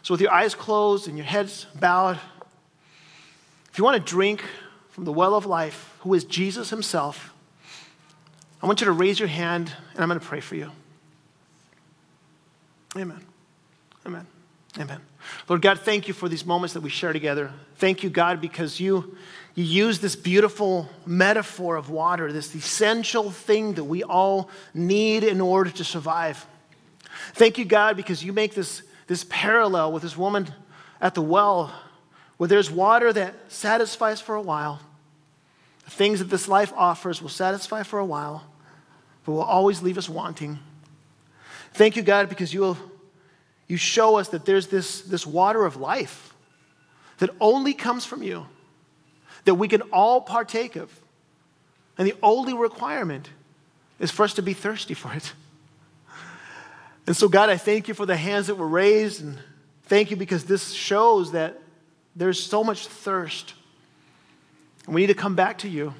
So, 0.02 0.14
with 0.14 0.20
your 0.20 0.32
eyes 0.32 0.54
closed 0.54 1.08
and 1.08 1.16
your 1.16 1.26
heads 1.26 1.66
bowed, 1.78 2.18
if 3.70 3.78
you 3.78 3.84
want 3.84 4.04
to 4.04 4.10
drink 4.10 4.42
from 4.90 5.04
the 5.04 5.12
well 5.12 5.34
of 5.34 5.46
life, 5.46 5.94
who 6.00 6.14
is 6.14 6.24
Jesus 6.24 6.70
Himself, 6.70 7.32
I 8.62 8.66
want 8.66 8.80
you 8.80 8.86
to 8.86 8.92
raise 8.92 9.18
your 9.18 9.28
hand 9.28 9.72
and 9.92 10.02
I'm 10.02 10.08
going 10.08 10.18
to 10.18 10.26
pray 10.26 10.40
for 10.40 10.56
you. 10.56 10.70
Amen. 12.96 13.20
Amen. 14.06 14.26
Amen. 14.78 15.00
Lord 15.48 15.62
God, 15.62 15.80
thank 15.80 16.08
you 16.08 16.14
for 16.14 16.28
these 16.28 16.44
moments 16.44 16.74
that 16.74 16.80
we 16.80 16.90
share 16.90 17.12
together. 17.12 17.52
Thank 17.76 18.02
you, 18.02 18.10
God, 18.10 18.40
because 18.40 18.80
you, 18.80 19.16
you 19.54 19.64
use 19.64 20.00
this 20.00 20.16
beautiful 20.16 20.88
metaphor 21.06 21.76
of 21.76 21.90
water, 21.90 22.32
this 22.32 22.54
essential 22.54 23.30
thing 23.30 23.74
that 23.74 23.84
we 23.84 24.02
all 24.02 24.50
need 24.74 25.24
in 25.24 25.40
order 25.40 25.70
to 25.70 25.84
survive. 25.84 26.46
Thank 27.34 27.58
you, 27.58 27.64
God, 27.64 27.96
because 27.96 28.24
you 28.24 28.32
make 28.32 28.54
this 28.54 28.82
this 29.08 29.24
parallel 29.28 29.92
with 29.92 30.04
this 30.04 30.16
woman 30.16 30.48
at 31.00 31.14
the 31.14 31.22
well 31.22 31.74
where 32.36 32.48
there's 32.48 32.70
water 32.70 33.12
that 33.12 33.34
satisfies 33.48 34.20
for 34.20 34.36
a 34.36 34.40
while. 34.40 34.80
The 35.84 35.90
things 35.90 36.20
that 36.20 36.30
this 36.30 36.46
life 36.46 36.72
offers 36.76 37.20
will 37.20 37.28
satisfy 37.28 37.82
for 37.82 37.98
a 37.98 38.04
while, 38.04 38.44
but 39.24 39.32
will 39.32 39.42
always 39.42 39.82
leave 39.82 39.98
us 39.98 40.08
wanting. 40.08 40.58
Thank 41.72 41.96
you, 41.96 42.02
God, 42.02 42.28
because 42.28 42.54
you, 42.54 42.60
will, 42.60 42.78
you 43.66 43.76
show 43.76 44.18
us 44.18 44.28
that 44.28 44.44
there's 44.44 44.68
this, 44.68 45.00
this 45.02 45.26
water 45.26 45.64
of 45.64 45.76
life 45.76 46.34
that 47.18 47.30
only 47.40 47.74
comes 47.74 48.04
from 48.04 48.22
you, 48.22 48.46
that 49.44 49.54
we 49.54 49.66
can 49.66 49.82
all 49.92 50.20
partake 50.20 50.76
of. 50.76 50.90
And 51.96 52.06
the 52.06 52.14
only 52.22 52.54
requirement 52.54 53.30
is 53.98 54.10
for 54.10 54.22
us 54.22 54.34
to 54.34 54.42
be 54.42 54.52
thirsty 54.52 54.94
for 54.94 55.12
it. 55.12 55.32
And 57.08 57.16
so, 57.16 57.26
God, 57.26 57.48
I 57.48 57.56
thank 57.56 57.88
you 57.88 57.94
for 57.94 58.04
the 58.04 58.18
hands 58.18 58.48
that 58.48 58.56
were 58.56 58.68
raised, 58.68 59.22
and 59.22 59.38
thank 59.84 60.10
you 60.10 60.16
because 60.18 60.44
this 60.44 60.72
shows 60.74 61.32
that 61.32 61.58
there's 62.14 62.38
so 62.38 62.62
much 62.62 62.86
thirst. 62.86 63.54
And 64.84 64.94
we 64.94 65.00
need 65.00 65.06
to 65.06 65.14
come 65.14 65.34
back 65.34 65.56
to 65.60 65.70
you. 65.70 65.94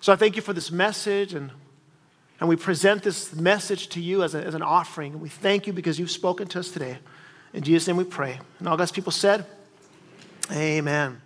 So 0.00 0.12
I 0.12 0.16
thank 0.16 0.36
you 0.36 0.42
for 0.42 0.52
this 0.52 0.70
message, 0.70 1.34
and, 1.34 1.50
and 2.38 2.48
we 2.48 2.54
present 2.54 3.02
this 3.02 3.34
message 3.34 3.88
to 3.88 4.00
you 4.00 4.22
as, 4.22 4.36
a, 4.36 4.44
as 4.44 4.54
an 4.54 4.62
offering. 4.62 5.14
And 5.14 5.20
we 5.20 5.28
thank 5.28 5.66
you 5.66 5.72
because 5.72 5.98
you've 5.98 6.12
spoken 6.12 6.46
to 6.46 6.60
us 6.60 6.70
today. 6.70 6.98
In 7.52 7.64
Jesus' 7.64 7.88
name 7.88 7.96
we 7.96 8.04
pray. 8.04 8.38
And 8.60 8.68
all 8.68 8.76
God's 8.76 8.92
people 8.92 9.10
said, 9.10 9.44
Amen. 10.52 11.20